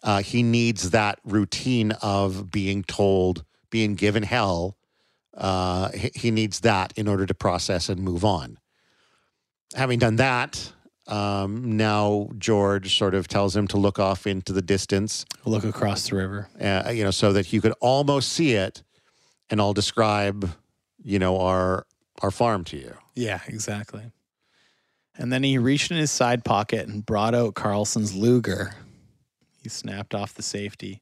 [0.02, 4.78] uh, he needs that routine of being told, being given hell.
[5.38, 8.58] Uh, he, he needs that in order to process and move on.
[9.76, 10.74] Having done that,
[11.12, 16.10] um, now George sort of tells him to look off into the distance Look across
[16.10, 16.48] the river.
[16.60, 18.82] uh, you know, so that you could almost see it,
[19.50, 20.50] and I'll describe,
[21.04, 21.86] you know, our
[22.22, 22.96] our farm to you.
[23.16, 24.12] Yeah, exactly.
[25.18, 28.74] And then he reached in his side pocket and brought out Carlson's Luger.
[29.62, 31.02] He snapped off the safety.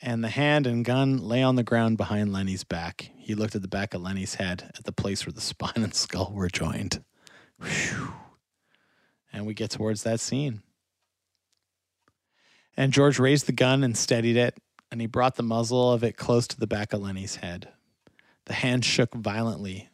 [0.00, 3.10] And the hand and gun lay on the ground behind Lenny's back.
[3.16, 5.94] He looked at the back of Lenny's head, at the place where the spine and
[5.94, 7.04] skull were joined.
[7.60, 8.12] Whew.
[9.32, 10.62] And we get towards that scene.
[12.76, 14.58] And George raised the gun and steadied it,
[14.90, 17.68] and he brought the muzzle of it close to the back of Lenny's head.
[18.46, 19.90] The hand shook violently,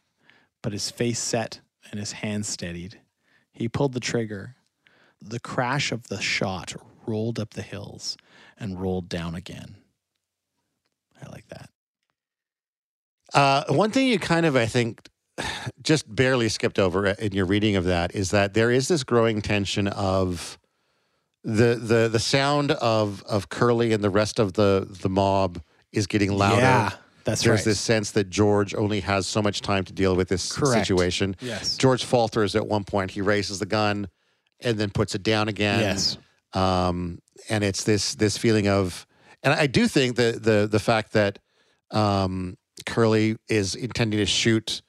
[0.63, 1.61] but his face set
[1.91, 3.01] and his hand steadied.
[3.53, 4.57] He pulled the trigger.
[5.21, 6.75] The crash of the shot
[7.07, 8.17] rolled up the hills
[8.59, 9.77] and rolled down again.
[11.21, 11.71] I like that.
[13.35, 15.09] Uh, one thing you kind of, I think,
[15.83, 19.41] just barely skipped over in your reading of that is that there is this growing
[19.41, 20.59] tension of
[21.45, 25.63] the the the sound of of Curly and the rest of the the mob
[25.93, 26.61] is getting louder.
[26.61, 26.91] Yeah,
[27.25, 27.53] that's right.
[27.53, 27.65] There's right.
[27.71, 30.87] this sense that George only has so much time to deal with this Correct.
[30.87, 31.37] situation.
[31.41, 31.77] Yes.
[31.77, 33.11] George falters at one point.
[33.11, 34.09] He raises the gun
[34.61, 35.81] and then puts it down again.
[35.81, 36.19] Yes.
[36.53, 39.07] Um, and it's this this feeling of,
[39.43, 41.39] and I do think that the the fact that
[41.91, 44.83] um, Curly is intending to shoot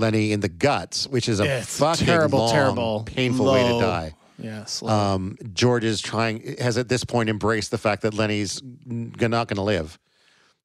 [0.00, 3.74] Lenny in the guts, which is a It's fucking terrible, long, terrible, painful way to
[3.74, 3.80] low.
[3.80, 4.14] die.
[4.38, 4.90] Yeah, slow.
[4.90, 9.48] Um, George is trying has at this point embraced the fact that Lenny's n- not
[9.48, 9.98] going to live,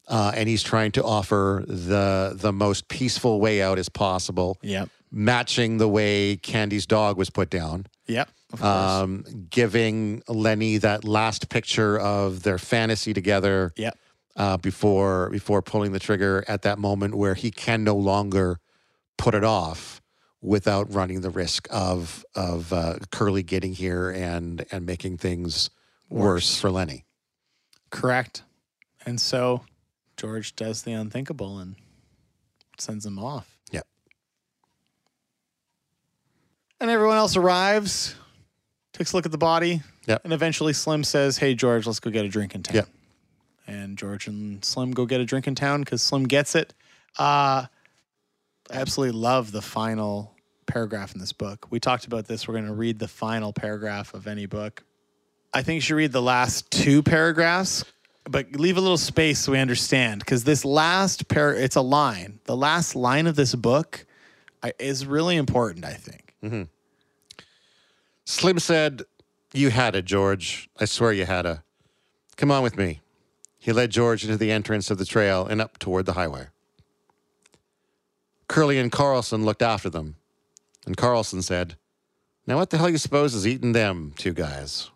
[0.08, 4.88] uh, and he's trying to offer the the most peaceful way out as possible, yep.
[5.12, 8.30] matching the way Candy's dog was put down Yep.
[8.54, 8.72] Of course.
[8.72, 13.98] um, giving Lenny that last picture of their fantasy together yep.
[14.38, 18.60] uh, before before pulling the trigger at that moment where he can no longer
[19.18, 20.02] put it off
[20.42, 25.70] without running the risk of of uh, Curly getting here and and making things
[26.10, 27.06] worse, for Lenny.
[27.90, 28.44] Correct.
[29.06, 29.64] And so
[30.18, 31.76] George does the unthinkable and
[32.78, 33.58] sends him off.
[33.72, 33.86] Yep.
[36.80, 38.16] And everyone else arrives,
[38.94, 40.22] takes a look at the body, Yep.
[40.24, 42.76] and eventually Slim says, Hey, George, let's go get a drink in town.
[42.76, 42.90] Yep.
[43.68, 46.74] And George and Slim go get a drink in town because Slim gets it.
[47.18, 47.66] Uh,
[48.72, 50.34] absolutely love the final
[50.66, 51.68] paragraph in this book.
[51.70, 52.48] We talked about this.
[52.48, 54.84] We're going to read the final paragraph of any book.
[55.54, 57.86] I think you should read the last two paragraphs,
[58.26, 62.40] but leave a little space so we understand because this last par it's a line.
[62.46, 64.06] The last line of this book
[64.80, 66.36] is really important, I think.
[66.44, 66.64] Mm-hmm.
[68.26, 69.04] Slim said,
[69.54, 70.70] "You had it, George.
[70.80, 71.64] I swear you had a.
[72.36, 73.02] Come on with me."
[73.60, 76.48] He led George into the entrance of the trail and up toward the highway.
[78.48, 80.16] Curly and Carlson looked after them,
[80.86, 81.78] and Carlson said,
[82.46, 84.90] "Now what the hell you suppose is eating them two guys?"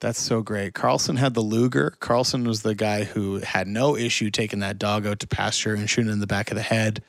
[0.00, 0.72] That's so great.
[0.72, 1.94] Carlson had the Luger.
[2.00, 5.90] Carlson was the guy who had no issue taking that dog out to pasture and
[5.90, 7.04] shooting in the back of the head.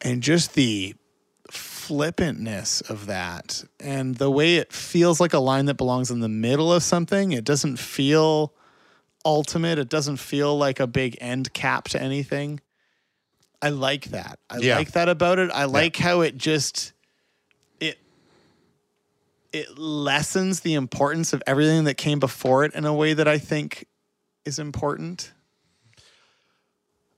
[0.00, 0.96] And just the
[1.48, 6.28] flippantness of that and the way it feels like a line that belongs in the
[6.28, 7.30] middle of something.
[7.30, 8.52] It doesn't feel
[9.24, 9.78] ultimate.
[9.78, 12.60] It doesn't feel like a big end cap to anything.
[13.62, 14.38] I like that.
[14.50, 14.76] I Yeah.
[14.76, 15.50] like that about it.
[15.52, 16.92] I like how it just
[17.80, 17.98] it
[19.52, 23.38] it lessens the importance of everything that came before it in a way that I
[23.38, 23.86] think
[24.44, 25.32] is important.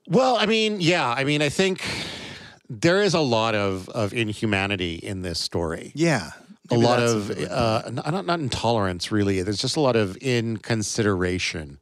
[0.07, 1.83] Well, I mean, yeah, I mean, I think
[2.69, 5.91] there is a lot of of inhumanity in this story.
[5.95, 6.31] Yeah.
[6.71, 9.41] a lot of uh, not not intolerance really.
[9.41, 11.79] There's just a lot of inconsideration,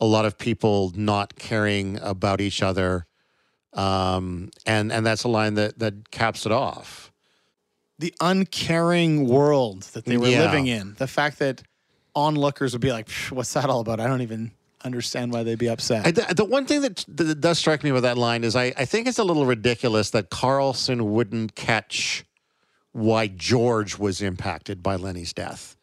[0.00, 3.06] a lot of people not caring about each other,
[3.74, 7.10] um, and and that's a line that that caps it off.
[7.98, 10.40] the uncaring world that they were Yeah.
[10.40, 10.94] living in.
[10.98, 11.62] The fact that
[12.16, 14.50] onlookers would be like, "What's that all about?" I don't even
[14.84, 16.04] understand why they'd be upset.
[16.04, 18.72] I, the, the one thing that, that does strike me with that line is I,
[18.76, 22.24] I think it's a little ridiculous that Carlson wouldn't catch
[22.90, 25.76] why George was impacted by Lenny's death.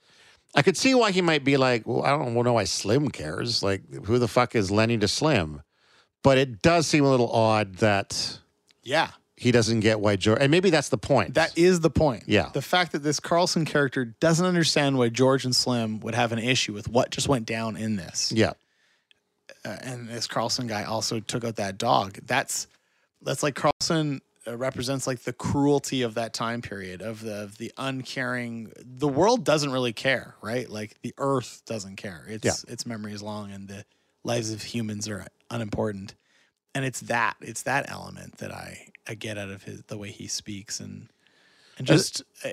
[0.56, 3.64] I could see why he might be like, well, I don't know why Slim cares.
[3.64, 5.62] Like, who the fuck is Lenny to Slim?
[6.24, 8.40] But it does seem a little odd that
[8.84, 9.12] yeah.
[9.38, 11.36] he doesn't get why George, and maybe that's the point.
[11.36, 12.24] That is the point.
[12.28, 12.50] Yeah.
[12.54, 16.40] The fact that this Carlson character doesn't understand why George and Slim would have an
[16.40, 18.32] issue with what just went down in this.
[18.36, 18.52] yeah,
[19.66, 22.20] uh, and this Carlson guy also took out that dog.
[22.26, 22.68] That's
[23.22, 27.58] that's like Carlson uh, represents like the cruelty of that time period of the of
[27.58, 28.72] the uncaring.
[28.78, 30.70] The world doesn't really care, right?
[30.70, 32.26] Like the Earth doesn't care.
[32.28, 32.74] Its Yeah.
[32.74, 33.86] its memory is long, and the
[34.24, 36.16] lives of humans are unimportant.
[36.76, 40.12] And it's that it's that element that I I get out of his the way
[40.12, 41.10] he speaks and
[41.78, 42.50] and just uh,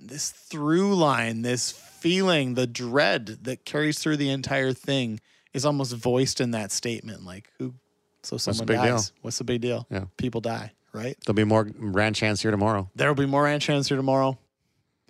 [0.00, 5.20] this through line, this feeling, the dread that carries through the entire thing
[5.52, 7.24] is almost voiced in that statement.
[7.24, 7.74] Like, who?
[8.22, 8.76] So someone deal?
[8.76, 9.12] dies.
[9.22, 9.86] What's the big deal?
[9.90, 10.04] Yeah.
[10.16, 11.16] People die, right?
[11.24, 12.90] there'll be more ranch hands here tomorrow.
[12.94, 14.38] There will be more ranch hands here tomorrow.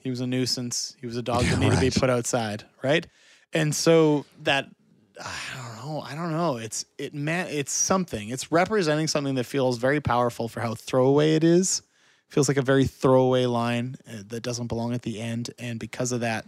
[0.03, 0.97] He was a nuisance.
[1.01, 3.07] He was a dog that needed to be put outside, right?
[3.53, 4.67] And so that
[5.21, 6.01] I don't know.
[6.01, 6.57] I don't know.
[6.57, 7.47] It's it man.
[7.49, 8.29] It's something.
[8.29, 11.83] It's representing something that feels very powerful for how throwaway it is.
[12.29, 16.13] Feels like a very throwaway line uh, that doesn't belong at the end, and because
[16.13, 16.45] of that,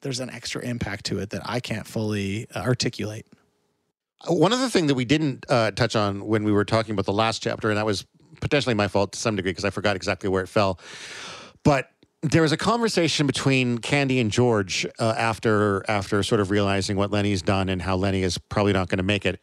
[0.00, 3.26] there's an extra impact to it that I can't fully uh, articulate.
[4.26, 7.12] One other thing that we didn't uh, touch on when we were talking about the
[7.12, 8.04] last chapter, and that was
[8.40, 10.78] potentially my fault to some degree because I forgot exactly where it fell,
[11.62, 11.88] but
[12.22, 17.10] there was a conversation between Candy and George uh, after after sort of realizing what
[17.10, 19.40] Lenny's done and how Lenny is probably not going to make it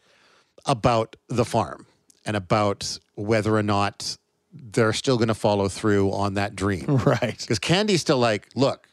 [0.66, 1.86] about the farm
[2.24, 4.16] and about whether or not
[4.52, 6.86] they're still going to follow through on that dream.
[7.04, 7.38] Right.
[7.38, 8.88] Because Candy's still like, look,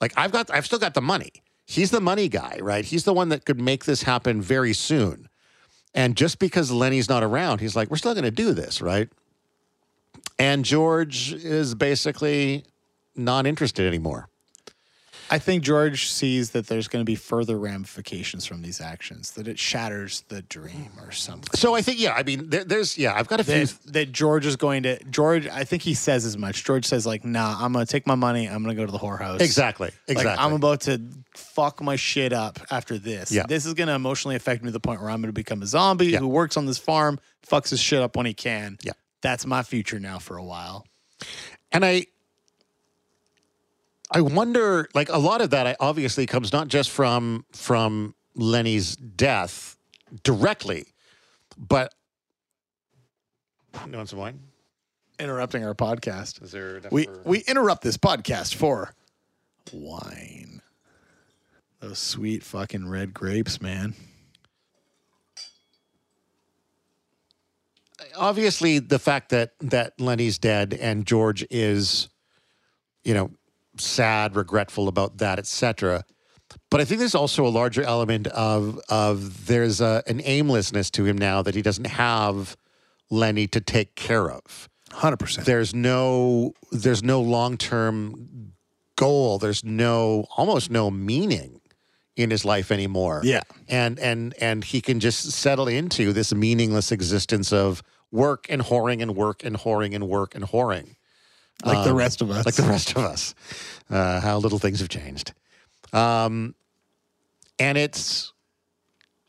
[0.00, 1.30] like I've got, I've still got the money.
[1.64, 2.84] He's the money guy, right?
[2.84, 5.28] He's the one that could make this happen very soon.
[5.94, 9.08] And just because Lenny's not around, he's like, we're still going to do this, right?
[10.38, 12.64] And George is basically
[13.16, 14.28] not interested anymore.
[15.28, 19.48] I think George sees that there's going to be further ramifications from these actions, that
[19.48, 21.48] it shatters the dream or something.
[21.56, 23.66] So I think, yeah, I mean, there, there's, yeah, I've got a few.
[23.66, 25.48] That, that George is going to George.
[25.48, 26.62] I think he says as much.
[26.64, 28.46] George says like, "Nah, I'm gonna take my money.
[28.46, 29.40] I'm gonna go to the whorehouse.
[29.40, 29.90] Exactly.
[30.06, 30.30] Exactly.
[30.30, 31.00] Like I'm about to
[31.34, 33.32] fuck my shit up after this.
[33.32, 33.46] Yeah.
[33.48, 36.06] This is gonna emotionally affect me to the point where I'm gonna become a zombie
[36.06, 36.20] Yeah.
[36.20, 38.78] who works on this farm, fucks his shit up when he can.
[38.84, 38.92] Yeah.
[39.22, 40.86] That's my future now for a while.
[41.72, 42.06] And I
[44.10, 48.96] I wonder like a lot of that I obviously comes not just from from Lenny's
[48.96, 49.76] death
[50.22, 50.86] directly,
[51.56, 51.92] but
[53.90, 54.40] you want some wine?
[55.18, 56.42] Interrupting our podcast.
[56.42, 58.94] Is there We for- we interrupt this podcast for
[59.72, 60.62] wine.
[61.80, 63.94] Those sweet fucking red grapes, man.
[68.14, 72.08] obviously the fact that that Lenny's dead and George is,
[73.04, 73.30] you know,
[73.80, 76.04] sad, regretful about that, etc.
[76.70, 81.04] But I think there's also a larger element of of there's a, an aimlessness to
[81.04, 82.56] him now that he doesn't have
[83.10, 84.68] Lenny to take care of.
[84.92, 85.46] Hundred percent.
[85.46, 88.52] There's no there's no long term
[88.96, 89.38] goal.
[89.38, 91.60] There's no almost no meaning
[92.16, 93.42] in his life anymore Yeah.
[93.68, 99.02] and and and he can just settle into this meaningless existence of work and whoring
[99.02, 100.94] and work and whoring and work and whoring
[101.64, 102.38] Like the rest of us.
[102.38, 103.34] Um, like the rest of us
[103.90, 105.32] uh, how little things have changed
[105.92, 106.54] um
[107.58, 108.32] and it's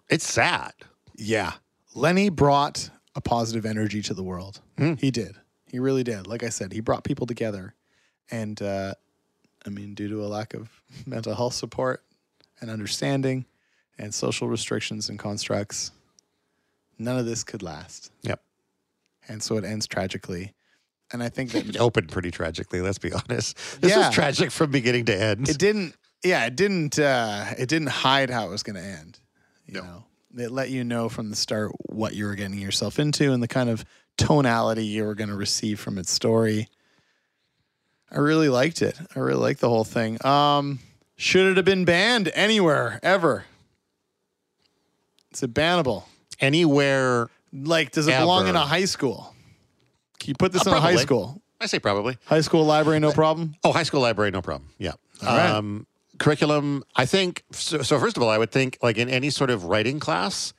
[0.09, 0.73] it's sad
[1.15, 1.53] Yeah.
[1.95, 4.61] Lenny brought a positive energy to the world.
[4.77, 5.35] He did.
[5.71, 6.27] He really did.
[6.27, 7.73] Like I said, he brought people together.
[8.29, 8.93] And uh,
[9.65, 10.69] I mean, due to a lack of
[11.07, 12.03] mental health support
[12.61, 13.45] and understanding
[13.97, 15.91] and social restrictions and constructs,
[16.99, 18.11] none of this could last.
[18.21, 18.41] yep
[19.27, 20.53] And so it ends tragically.
[21.13, 23.55] And I think that it opened pretty tragically let's be honest.
[23.81, 24.07] This Yeah.
[24.07, 25.47] was tragic from beginning to end.
[25.49, 29.19] It didn't yeah it didn't uh it didn't hide how it was going to end
[29.65, 29.81] you No.
[29.83, 30.03] know?
[30.37, 33.47] It let you know from the start what you were getting yourself into and the
[33.47, 33.85] kind of
[34.17, 36.67] tonality you were going to receive from its story.
[38.11, 38.97] I really liked it.
[39.15, 40.23] I really liked the whole thing.
[40.25, 40.79] Um
[41.15, 43.45] should it have been banned anywhere ever?
[45.31, 46.03] Is it bannable.
[46.39, 49.33] Anywhere like does it belong in a high school
[50.25, 53.11] you put this Uh, in a high school i say probably high school library no
[53.11, 54.69] problem Oh, high school library, no problem.
[54.77, 54.93] Yeah.
[55.23, 55.49] right.
[55.51, 55.87] Um,
[56.19, 57.43] curriculum, I think.
[57.51, 60.53] So, so, first of all, I would think like in any sort of writing class,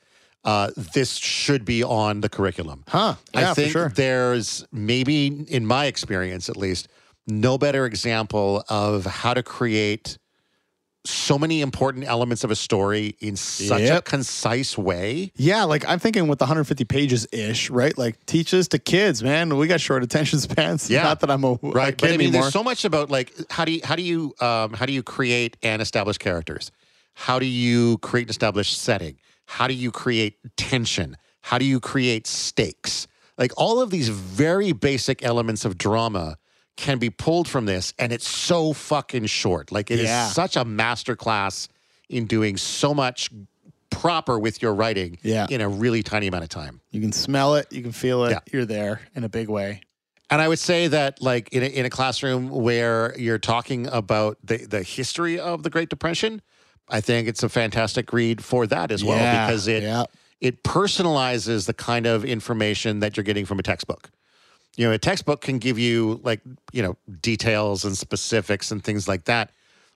[0.45, 2.85] uh, this should be on the curriculum.
[2.89, 6.89] huh yeah I think sure there's maybe, in my experience at least,
[7.27, 10.17] no better example of how to create
[11.05, 15.33] so many important elements of a story in such a concise way.
[15.37, 17.97] Yeah, like I'm thinking with the 150 pages ish, right?
[17.97, 19.57] Like teach this to kids, man.
[19.57, 20.91] We got short attention spans.
[20.91, 21.05] Yeah.
[21.05, 22.43] not that I'm a right right, but kid i mean anymore.
[22.43, 25.03] there's so much about like how do you how do you um, how do you
[25.03, 26.71] create and establish characters
[27.15, 31.81] how do you create and establish setting how do you create tension how do you
[31.81, 33.07] create stakes
[33.39, 36.37] like all of these very basic elements of drama
[36.79, 40.29] can be pulled from this and it's so fucking short like it is Yeah.
[40.29, 41.69] such a masterclass
[42.09, 43.29] in doing so much
[43.91, 45.47] proper with your writing Yeah.
[45.51, 48.31] in a really tiny amount of time you can smell it, you can feel it.
[48.31, 48.39] Yeah.
[48.53, 49.81] You're there in a big way.
[50.31, 54.37] And I would say that, like in a, in a classroom where you're talking about
[54.45, 56.43] the, the history of the Great Depression,
[56.89, 60.05] I think it's a fantastic read for that as well Yeah, because it yeah.
[60.41, 64.11] it personalizes the kind of information that you're getting from a textbook.
[64.79, 66.41] You know, a textbook can give you like
[66.73, 69.51] you know details and specifics and things like that,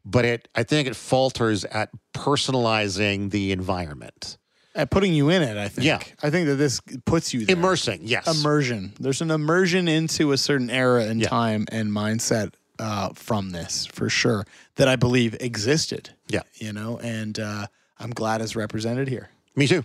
[0.05, 4.39] but it I think it falters at personalizing the environment,
[4.75, 5.87] And putting you in it, I think.
[5.87, 6.01] Yeah.
[6.23, 7.55] I think that this puts you there.
[7.57, 8.01] immersing.
[8.03, 8.93] Yes, Immersion.
[8.99, 11.29] There's an immersion into a certain era and Yeah.
[11.29, 14.45] time and mindset uh, from this for sure
[14.77, 16.11] that I believe existed.
[16.29, 16.43] Yeah.
[16.57, 17.67] You know, and uh,
[18.01, 19.29] I'm glad it's represented here.
[19.55, 19.85] Me too.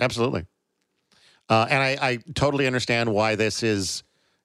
[0.00, 0.44] Absolutely.
[1.48, 4.02] Uh, and I, I totally understand why this is,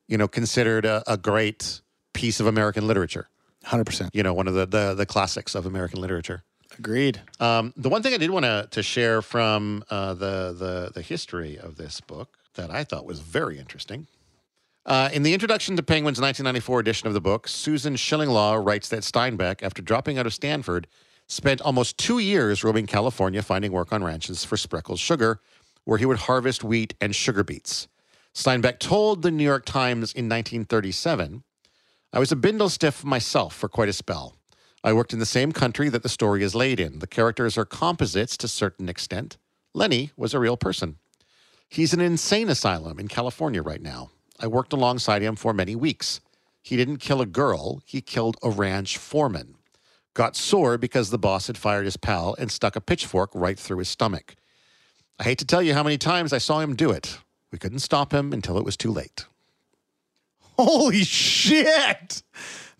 [0.09, 1.81] you know, considered a, a great
[2.13, 3.29] piece of American literature.
[3.65, 4.09] 100%.
[4.11, 6.43] You know, one of the the, the classics of American literature.
[6.77, 7.21] Agreed.
[7.39, 11.01] Um, the one thing I did want to to share from uh, the the the
[11.01, 14.07] history of this book that I thought was very interesting.
[14.85, 19.01] Uh, in the introduction to Penguin's 1994 edition of the book, Susan Shillinglaw writes that
[19.01, 20.87] Steinbeck, after dropping out of Stanford,
[21.27, 25.41] spent almost two years roaming California finding work on ranches for Spreckels Sugar,
[25.83, 27.87] where he would harvest wheat and sugar beets.
[28.33, 31.43] Steinbeck told the New York Times in 1937
[32.11, 34.35] I was a bindle stiff myself for quite a spell.
[34.83, 36.99] I worked in the same country that the story is laid in.
[36.99, 39.37] The characters are composites to a certain extent.
[39.73, 40.97] Lenny was a real person.
[41.67, 44.09] He's in an insane asylum in California right now.
[44.39, 46.19] I worked alongside him for many weeks.
[46.63, 49.55] He didn't kill a girl, he killed a ranch foreman.
[50.15, 53.79] Got sore because the boss had fired his pal and stuck a pitchfork right through
[53.79, 54.35] his stomach.
[55.19, 57.19] I hate to tell you how many times I saw him do it.
[57.51, 59.25] We couldn't stop him until it was too late.
[60.57, 62.21] Holy shit!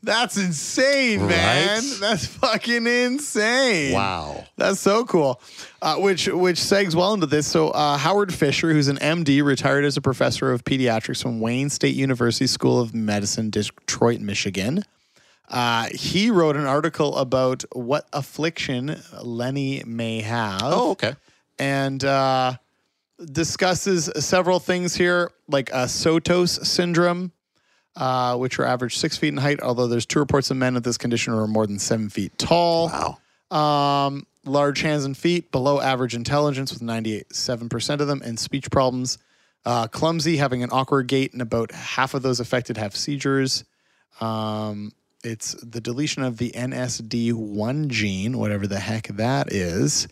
[0.01, 1.82] That's insane, man.
[1.84, 1.97] Right?
[1.99, 3.93] That's fucking insane.
[3.93, 4.45] Wow.
[4.55, 5.41] That's so cool.
[5.82, 7.47] Uh, which which segs well into this.
[7.47, 11.70] So uh, Howard Fisher, who's an MD, retired as a professor of pediatrics from Wayne
[11.70, 14.84] State University School of Medicine, Detroit, Michigan.
[15.49, 20.61] Uh, he wrote an article about what affliction Lenny may have.
[20.63, 21.15] Oh, okay.
[21.57, 22.53] and uh,
[23.32, 27.32] discusses several things here, like uh, Sotos syndrome,
[27.95, 30.84] uh, which are average six feet in height, although there's two reports of men with
[30.84, 32.88] this condition who are more than seven feet tall.
[32.88, 33.17] Wow.
[33.55, 39.17] Um, large hands and feet, below average intelligence with 98.7% of them, and speech problems.
[39.65, 43.65] Uh, clumsy, having an awkward gait, and about half of those affected have seizures.
[44.22, 44.93] Um,
[45.24, 50.07] it's the deletion of the NSD1 gene, whatever the heck that is.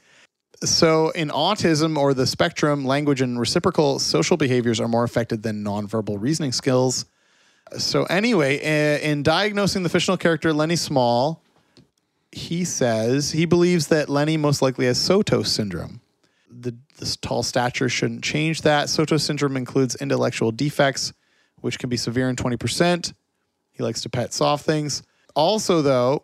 [0.63, 5.63] So, in autism or the spectrum, language and reciprocal social behaviors are more affected than
[5.63, 7.05] nonverbal reasoning skills.
[7.77, 11.43] So, anyway, uh, in diagnosing the fictional character Lennie Small,
[12.31, 16.01] he says he believes that Lennie most likely has Sotos syndrome.
[16.49, 18.87] The this tall stature shouldn't change that.
[18.87, 21.13] Sotos syndrome includes intellectual defects,
[21.61, 23.13] which can be severe in 20%.
[23.71, 25.03] He likes to pet soft things.
[25.35, 26.23] Also, though,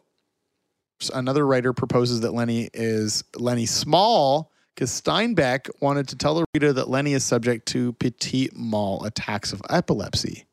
[1.13, 6.73] another writer proposes that Lennie is Lennie Small because Steinbeck wanted to tell the reader
[6.73, 10.45] that Lennie is subject to petit mal attacks of epilepsy.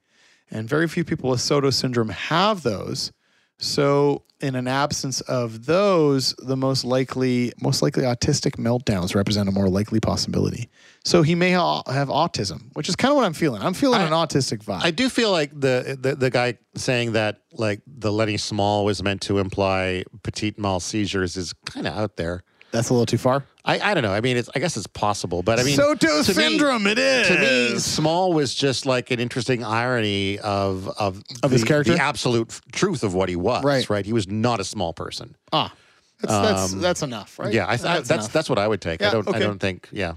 [0.50, 3.12] And very few people with Soto syndrome have those.
[3.58, 9.52] So, in an absence of those, the most likely, most likely autistic meltdowns represent a
[9.52, 10.68] more likely possibility.
[11.04, 13.62] So he may ha- have autism, which is kind of what I'm feeling.
[13.62, 14.80] I'm feeling I- an autistic vibe.
[14.82, 19.02] I do feel like the, the the guy saying that like the Lennie Small was
[19.02, 22.42] meant to imply petit mal seizures is kind of out there.
[22.72, 23.44] That's a little too far.
[23.64, 24.12] I, I don't know.
[24.12, 26.98] I mean, it's I guess it's possible, but I mean, Soto to me- syndrome, it
[26.98, 27.26] is.
[27.28, 31.92] to me, Small was just like an interesting irony of of, Of his character?
[31.94, 33.64] the absolute f- truth of what he was.
[33.64, 33.88] Right.
[33.90, 34.06] right.
[34.06, 35.34] He was not a small person.
[35.52, 35.72] Ah,
[36.20, 37.48] that's, that's, that's enough, right?
[37.48, 38.48] Um, Yeah, I, th- that's that's, enough.
[38.50, 39.00] what I would take.
[39.00, 39.88] Yeah, I don't I don't think.
[39.92, 40.14] Yeah,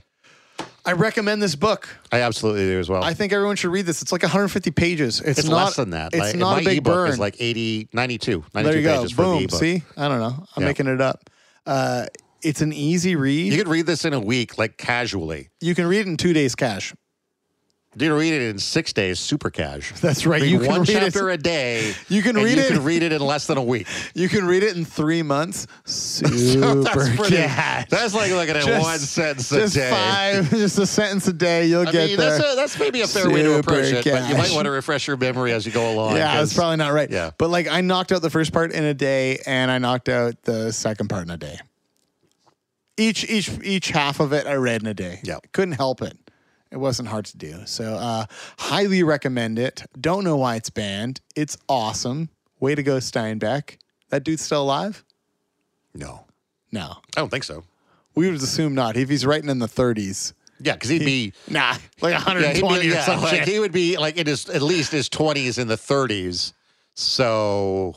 [0.85, 1.89] I recommend this book.
[2.11, 3.03] I absolutely do as well.
[3.03, 4.01] I think everyone should read this.
[4.01, 5.19] It's like 150 pages.
[5.21, 6.13] It's, it's not less than that.
[6.13, 7.09] It's like, not my a big ebook burn.
[7.09, 8.97] is like 80, 92, 92 there you go.
[8.97, 9.43] pages for the Boom.
[9.43, 9.59] ebook.
[9.59, 10.45] See, I don't know.
[10.55, 10.67] I'm Yeah.
[10.67, 11.29] making it up.
[11.65, 12.05] Uh,
[12.43, 13.51] it's an easy read.
[13.51, 15.49] You could read this in a week, like casually.
[15.61, 16.93] you can read it in two days cash.
[17.95, 19.93] You can read it in six days, super cash.
[20.01, 20.41] That's right.
[20.41, 21.93] Read You can one read it- chapter a day.
[22.09, 23.85] You can read you it- can read it in less than a week.
[24.15, 25.67] You can read it in three months.
[25.85, 27.35] Super that's pretty.
[27.35, 27.87] cash.
[27.89, 29.91] That's like looking at Just- one sentence a just day.
[29.91, 31.67] five, just a sentence a day.
[31.67, 32.35] You'll I get mean, there.
[32.35, 34.65] that's, a, that's maybe a fair way to approach Super it, but you might want
[34.65, 36.15] to refresh your memory as you go along.
[36.15, 37.11] yeah, that's probably not right.
[37.11, 37.29] Yeah.
[37.37, 40.41] But like I knocked out the first part in a day and I knocked out
[40.41, 41.59] the second part in a day.
[42.97, 45.19] Each each each half of it I read in a day.
[45.23, 45.39] Yeah.
[45.51, 46.17] Couldn't help it.
[46.71, 47.61] It wasn't hard to do.
[47.65, 48.25] So uh
[48.57, 49.83] highly recommend it.
[49.99, 51.21] Don't know why it's banned.
[51.35, 52.29] It's awesome.
[52.59, 53.77] Way to go, Steinbeck.
[54.09, 55.03] That dude's still alive?
[55.95, 56.25] no,
[56.71, 56.97] No.
[57.15, 57.63] I don't think so.
[58.15, 58.95] We would assume not.
[58.95, 60.33] If he's writing in the 30s.
[60.59, 61.33] Yeah, because he'd be.
[61.49, 63.23] Nah, like Yeah, 120 be, or yeah, something.
[63.39, 66.53] like he would be like in his at least his twenties in the thirties.
[66.95, 67.95] So,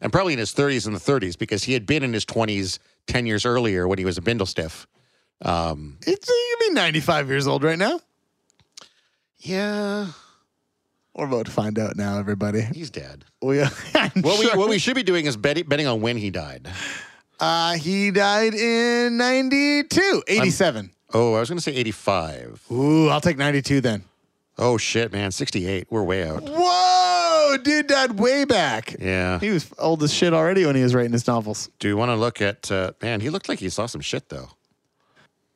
[0.00, 2.78] and probably in his thirties in the thirties because he had been in his twenties
[3.06, 4.86] ten years earlier when he was a bindle stiff.
[5.42, 8.00] Um, It's you be 95 years old right now.
[9.38, 10.08] yeah,
[11.14, 12.62] We're about to find out now, everybody.
[12.62, 13.24] he's dead.
[13.42, 13.62] We,
[13.94, 16.68] I'm What we what we should be doing is betting, betting on when he died.
[17.38, 20.90] uh, he died in 92, 87.
[21.12, 22.62] Oh, I was going to say eighty five.
[22.70, 24.04] Ooh, I'll take 92 then.
[24.58, 25.86] Oh shit, man, sixty eight.
[25.90, 26.42] We're way out.
[26.42, 26.50] Whoa,
[27.58, 28.96] dude died way back.
[29.00, 29.38] Yeah.
[29.38, 31.70] He was old as shit already when he was writing his novels.
[31.78, 32.70] Do you want to look at?
[32.70, 34.48] Uh, man, he looked like he saw some shit though.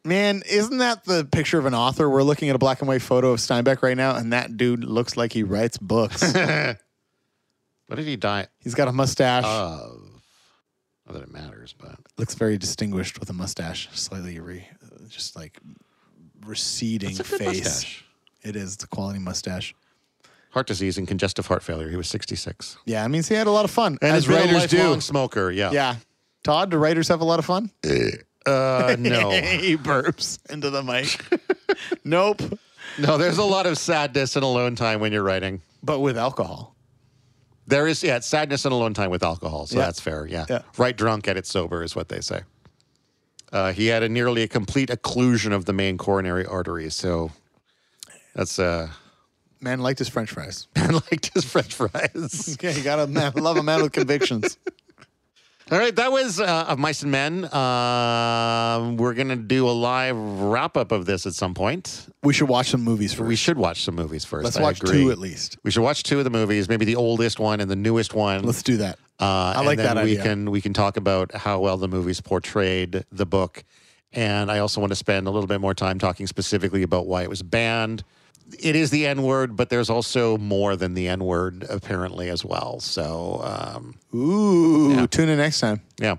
[0.05, 2.11] Man, isn't that the picture of an author?
[2.11, 4.85] We're looking at a black and white photo of Steinbeck right now, and that dude
[4.85, 6.35] looks like he writes books.
[7.87, 9.45] What did he die He's got a mustache.
[9.45, 10.01] of?
[11.07, 14.67] Not that it matters, but looks very distinguished with a mustache, slightly re,
[15.09, 15.59] just like
[16.47, 17.59] receding it's a good face.
[17.65, 18.05] mustache.
[18.43, 18.79] It is.
[18.79, 19.75] the quality mustache.
[20.55, 21.91] Heart disease and congestive heart failure.
[21.91, 22.79] He was 66.
[22.87, 25.01] Yeah, I mean, he had a lot of fun, And as a writers do.
[25.01, 25.51] smoker.
[25.51, 25.73] Yeah.
[25.73, 25.97] Yeah.
[26.45, 27.71] Todd, do writers have a lot of fun?
[28.47, 29.31] Uh, no.
[29.61, 31.19] he burps into the mic.
[32.05, 32.41] nope.
[32.99, 35.61] No, there's a lot of sadness and alone time when you're writing.
[35.83, 36.77] but with alcohol.
[37.67, 39.67] There is, yeah, it's sadness and alone time with alcohol.
[39.67, 39.87] So Yeah.
[39.87, 40.25] that's fair.
[40.27, 40.45] Yeah.
[40.49, 40.63] Yeah.
[40.79, 42.43] Write drunk, edit sober is what they say.
[43.53, 46.91] Uh, he had a nearly a complete occlusion of the main coronary artery.
[46.91, 47.33] So
[48.37, 48.91] that's, uh,
[49.65, 50.69] Man liked his French fries.
[50.77, 52.55] man liked his french fries.
[52.63, 54.59] Okay, you gotta man, love a man with convictions.
[55.73, 55.97] All right.
[55.97, 57.47] That was uh, of Mice and Men.
[57.47, 62.07] Uh, we're going to do a live wrap up of this at some point.
[62.23, 63.27] We should watch some movies first.
[63.27, 65.05] We should watch some movies 1st Let's I watch agree.
[65.05, 65.57] two at least.
[65.63, 68.43] We should watch two of the movies, maybe the oldest one and the newest one.
[68.43, 68.99] Let's do that.
[69.19, 70.23] Uh, I like that we idea.
[70.23, 73.65] can we can talk about how well the movies portrayed the book,
[74.13, 77.23] and I also want to spend a little bit more time talking specifically about why
[77.23, 78.05] it was banned.
[78.59, 82.45] It is the N word, but there's also more than the N word apparently as
[82.45, 82.79] well.
[82.81, 85.07] So um, Ooh, Yeah.
[85.07, 85.81] tune in next time.
[85.99, 86.17] yeah,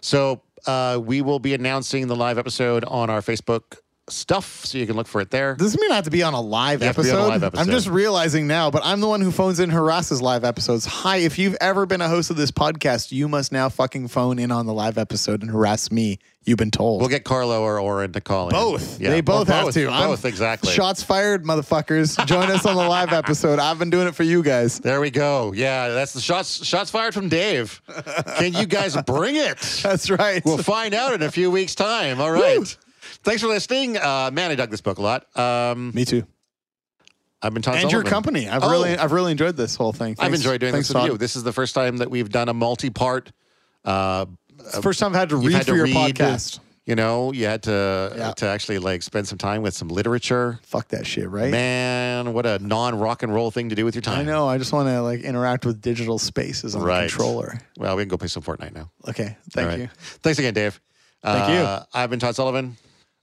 [0.00, 3.78] so uh, we will be announcing the live episode on our Facebook
[4.10, 5.54] stuff, so you can look for it there.
[5.54, 7.20] Does this mean I have to be on a live You have to be episode?
[7.32, 10.20] on a live I'm just realizing now, but I'm the one who phones in harasses
[10.20, 10.84] live episodes.
[10.84, 14.38] Hi, if you've ever been a host of this podcast, you must now fucking phone
[14.38, 16.18] in on the live episode and harass me.
[16.46, 17.00] You've been told.
[17.00, 18.50] We'll get Carlo or Oren to call in.
[18.50, 19.00] both.
[19.00, 19.86] Yeah, They or both have to.
[19.86, 20.70] Both, I'm- exactly.
[20.72, 22.22] Shots fired, motherfuckers.
[22.26, 23.58] Join us on the live episode.
[23.58, 24.78] I've been doing it for you guys.
[24.78, 25.54] There we go.
[25.54, 27.80] Yeah, that's the shots shots fired from Dave.
[28.36, 29.58] Can you guys bring it?
[29.82, 30.42] That's right.
[30.44, 32.20] We'll find out in a few weeks' time.
[32.20, 32.76] All right.
[33.24, 33.96] Thanks for listening.
[33.96, 35.36] Uh, man, I dug this book a lot.
[35.38, 36.24] Um, me too.
[37.42, 38.10] I've been Todd And your Sullivan.
[38.10, 38.48] company.
[38.48, 38.70] I've Oh.
[38.70, 40.16] really, I've really enjoyed this whole thing.
[40.18, 41.10] I've enjoyed doing thanks, this with Todd.
[41.12, 41.18] you.
[41.18, 43.32] This is the first time that we've done a multi-part.
[43.84, 44.26] Uh,
[44.82, 46.16] first time I've had to read had for to your read.
[46.16, 46.60] podcast.
[46.86, 48.32] You know, you had to Yeah.
[48.32, 50.58] to actually like spend some time with some literature.
[50.64, 51.50] Fuck that shit, right?
[51.50, 54.18] Man, what a non-rock and roll thing to do with your time.
[54.20, 54.46] I know.
[54.46, 57.04] I just want to like interact with digital spaces on Right.
[57.04, 57.58] the controller.
[57.78, 58.90] Well, we can go play some Fortnite now.
[59.08, 59.36] Okay.
[59.50, 59.78] Thank right.
[59.80, 59.88] you.
[60.22, 60.78] Thanks again, Dave.
[61.22, 61.56] Thank you.
[61.56, 62.76] Uh, I've been Todd Sullivan.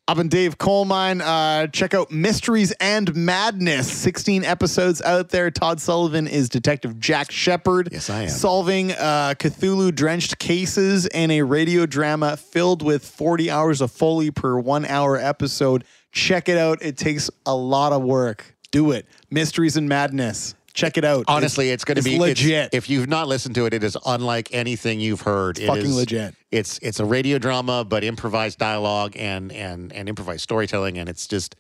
[0.08, 1.22] I've been Dave Colemine.
[1.22, 3.90] Uh, check out Mysteries and Madness.
[3.90, 5.50] 16 episodes out there.
[5.52, 7.90] Todd Sullivan is Detective Jack Shepard.
[7.92, 8.30] Yes, I am.
[8.30, 14.32] Solving uh, Cthulhu drenched cases in a radio drama filled with 40 hours of Foley
[14.32, 15.86] per one hour episode.
[16.12, 16.82] Check it out.
[16.82, 18.56] It takes a lot of work.
[18.72, 19.06] Do it.
[19.30, 20.56] Mysteries and Madness.
[20.74, 21.26] Check it out.
[21.28, 22.70] Honestly, it's, going to be legit.
[22.74, 25.58] if you've not listened to it, it is unlike anything you've heard.
[25.58, 26.36] It's fucking legit.
[26.50, 31.28] It's it's a radio drama, but improvised dialogue and and and improvised storytelling, and it's
[31.28, 31.56] just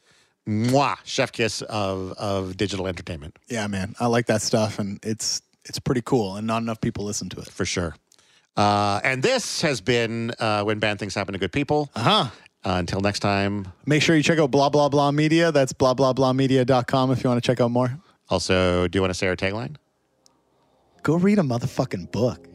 [0.47, 3.95] mwah, chef kiss of of digital entertainment yeah, man.
[3.99, 7.41] I like that stuff, and it's it's pretty cool, and not enough people listen to
[7.41, 7.49] it.
[7.49, 7.95] for sure.
[8.57, 11.89] Uh, and this has been uh, when bad things happen to good people.
[11.95, 12.29] Uh huh.
[12.63, 13.67] Uh, until next time.
[13.85, 15.51] Make sure you check out blah blah blah media.
[15.51, 17.97] That's blah blah blah media.com if you want to check out more.
[18.31, 19.75] Also, do you want to say our tagline?
[21.03, 22.47] Go read a motherfucking book.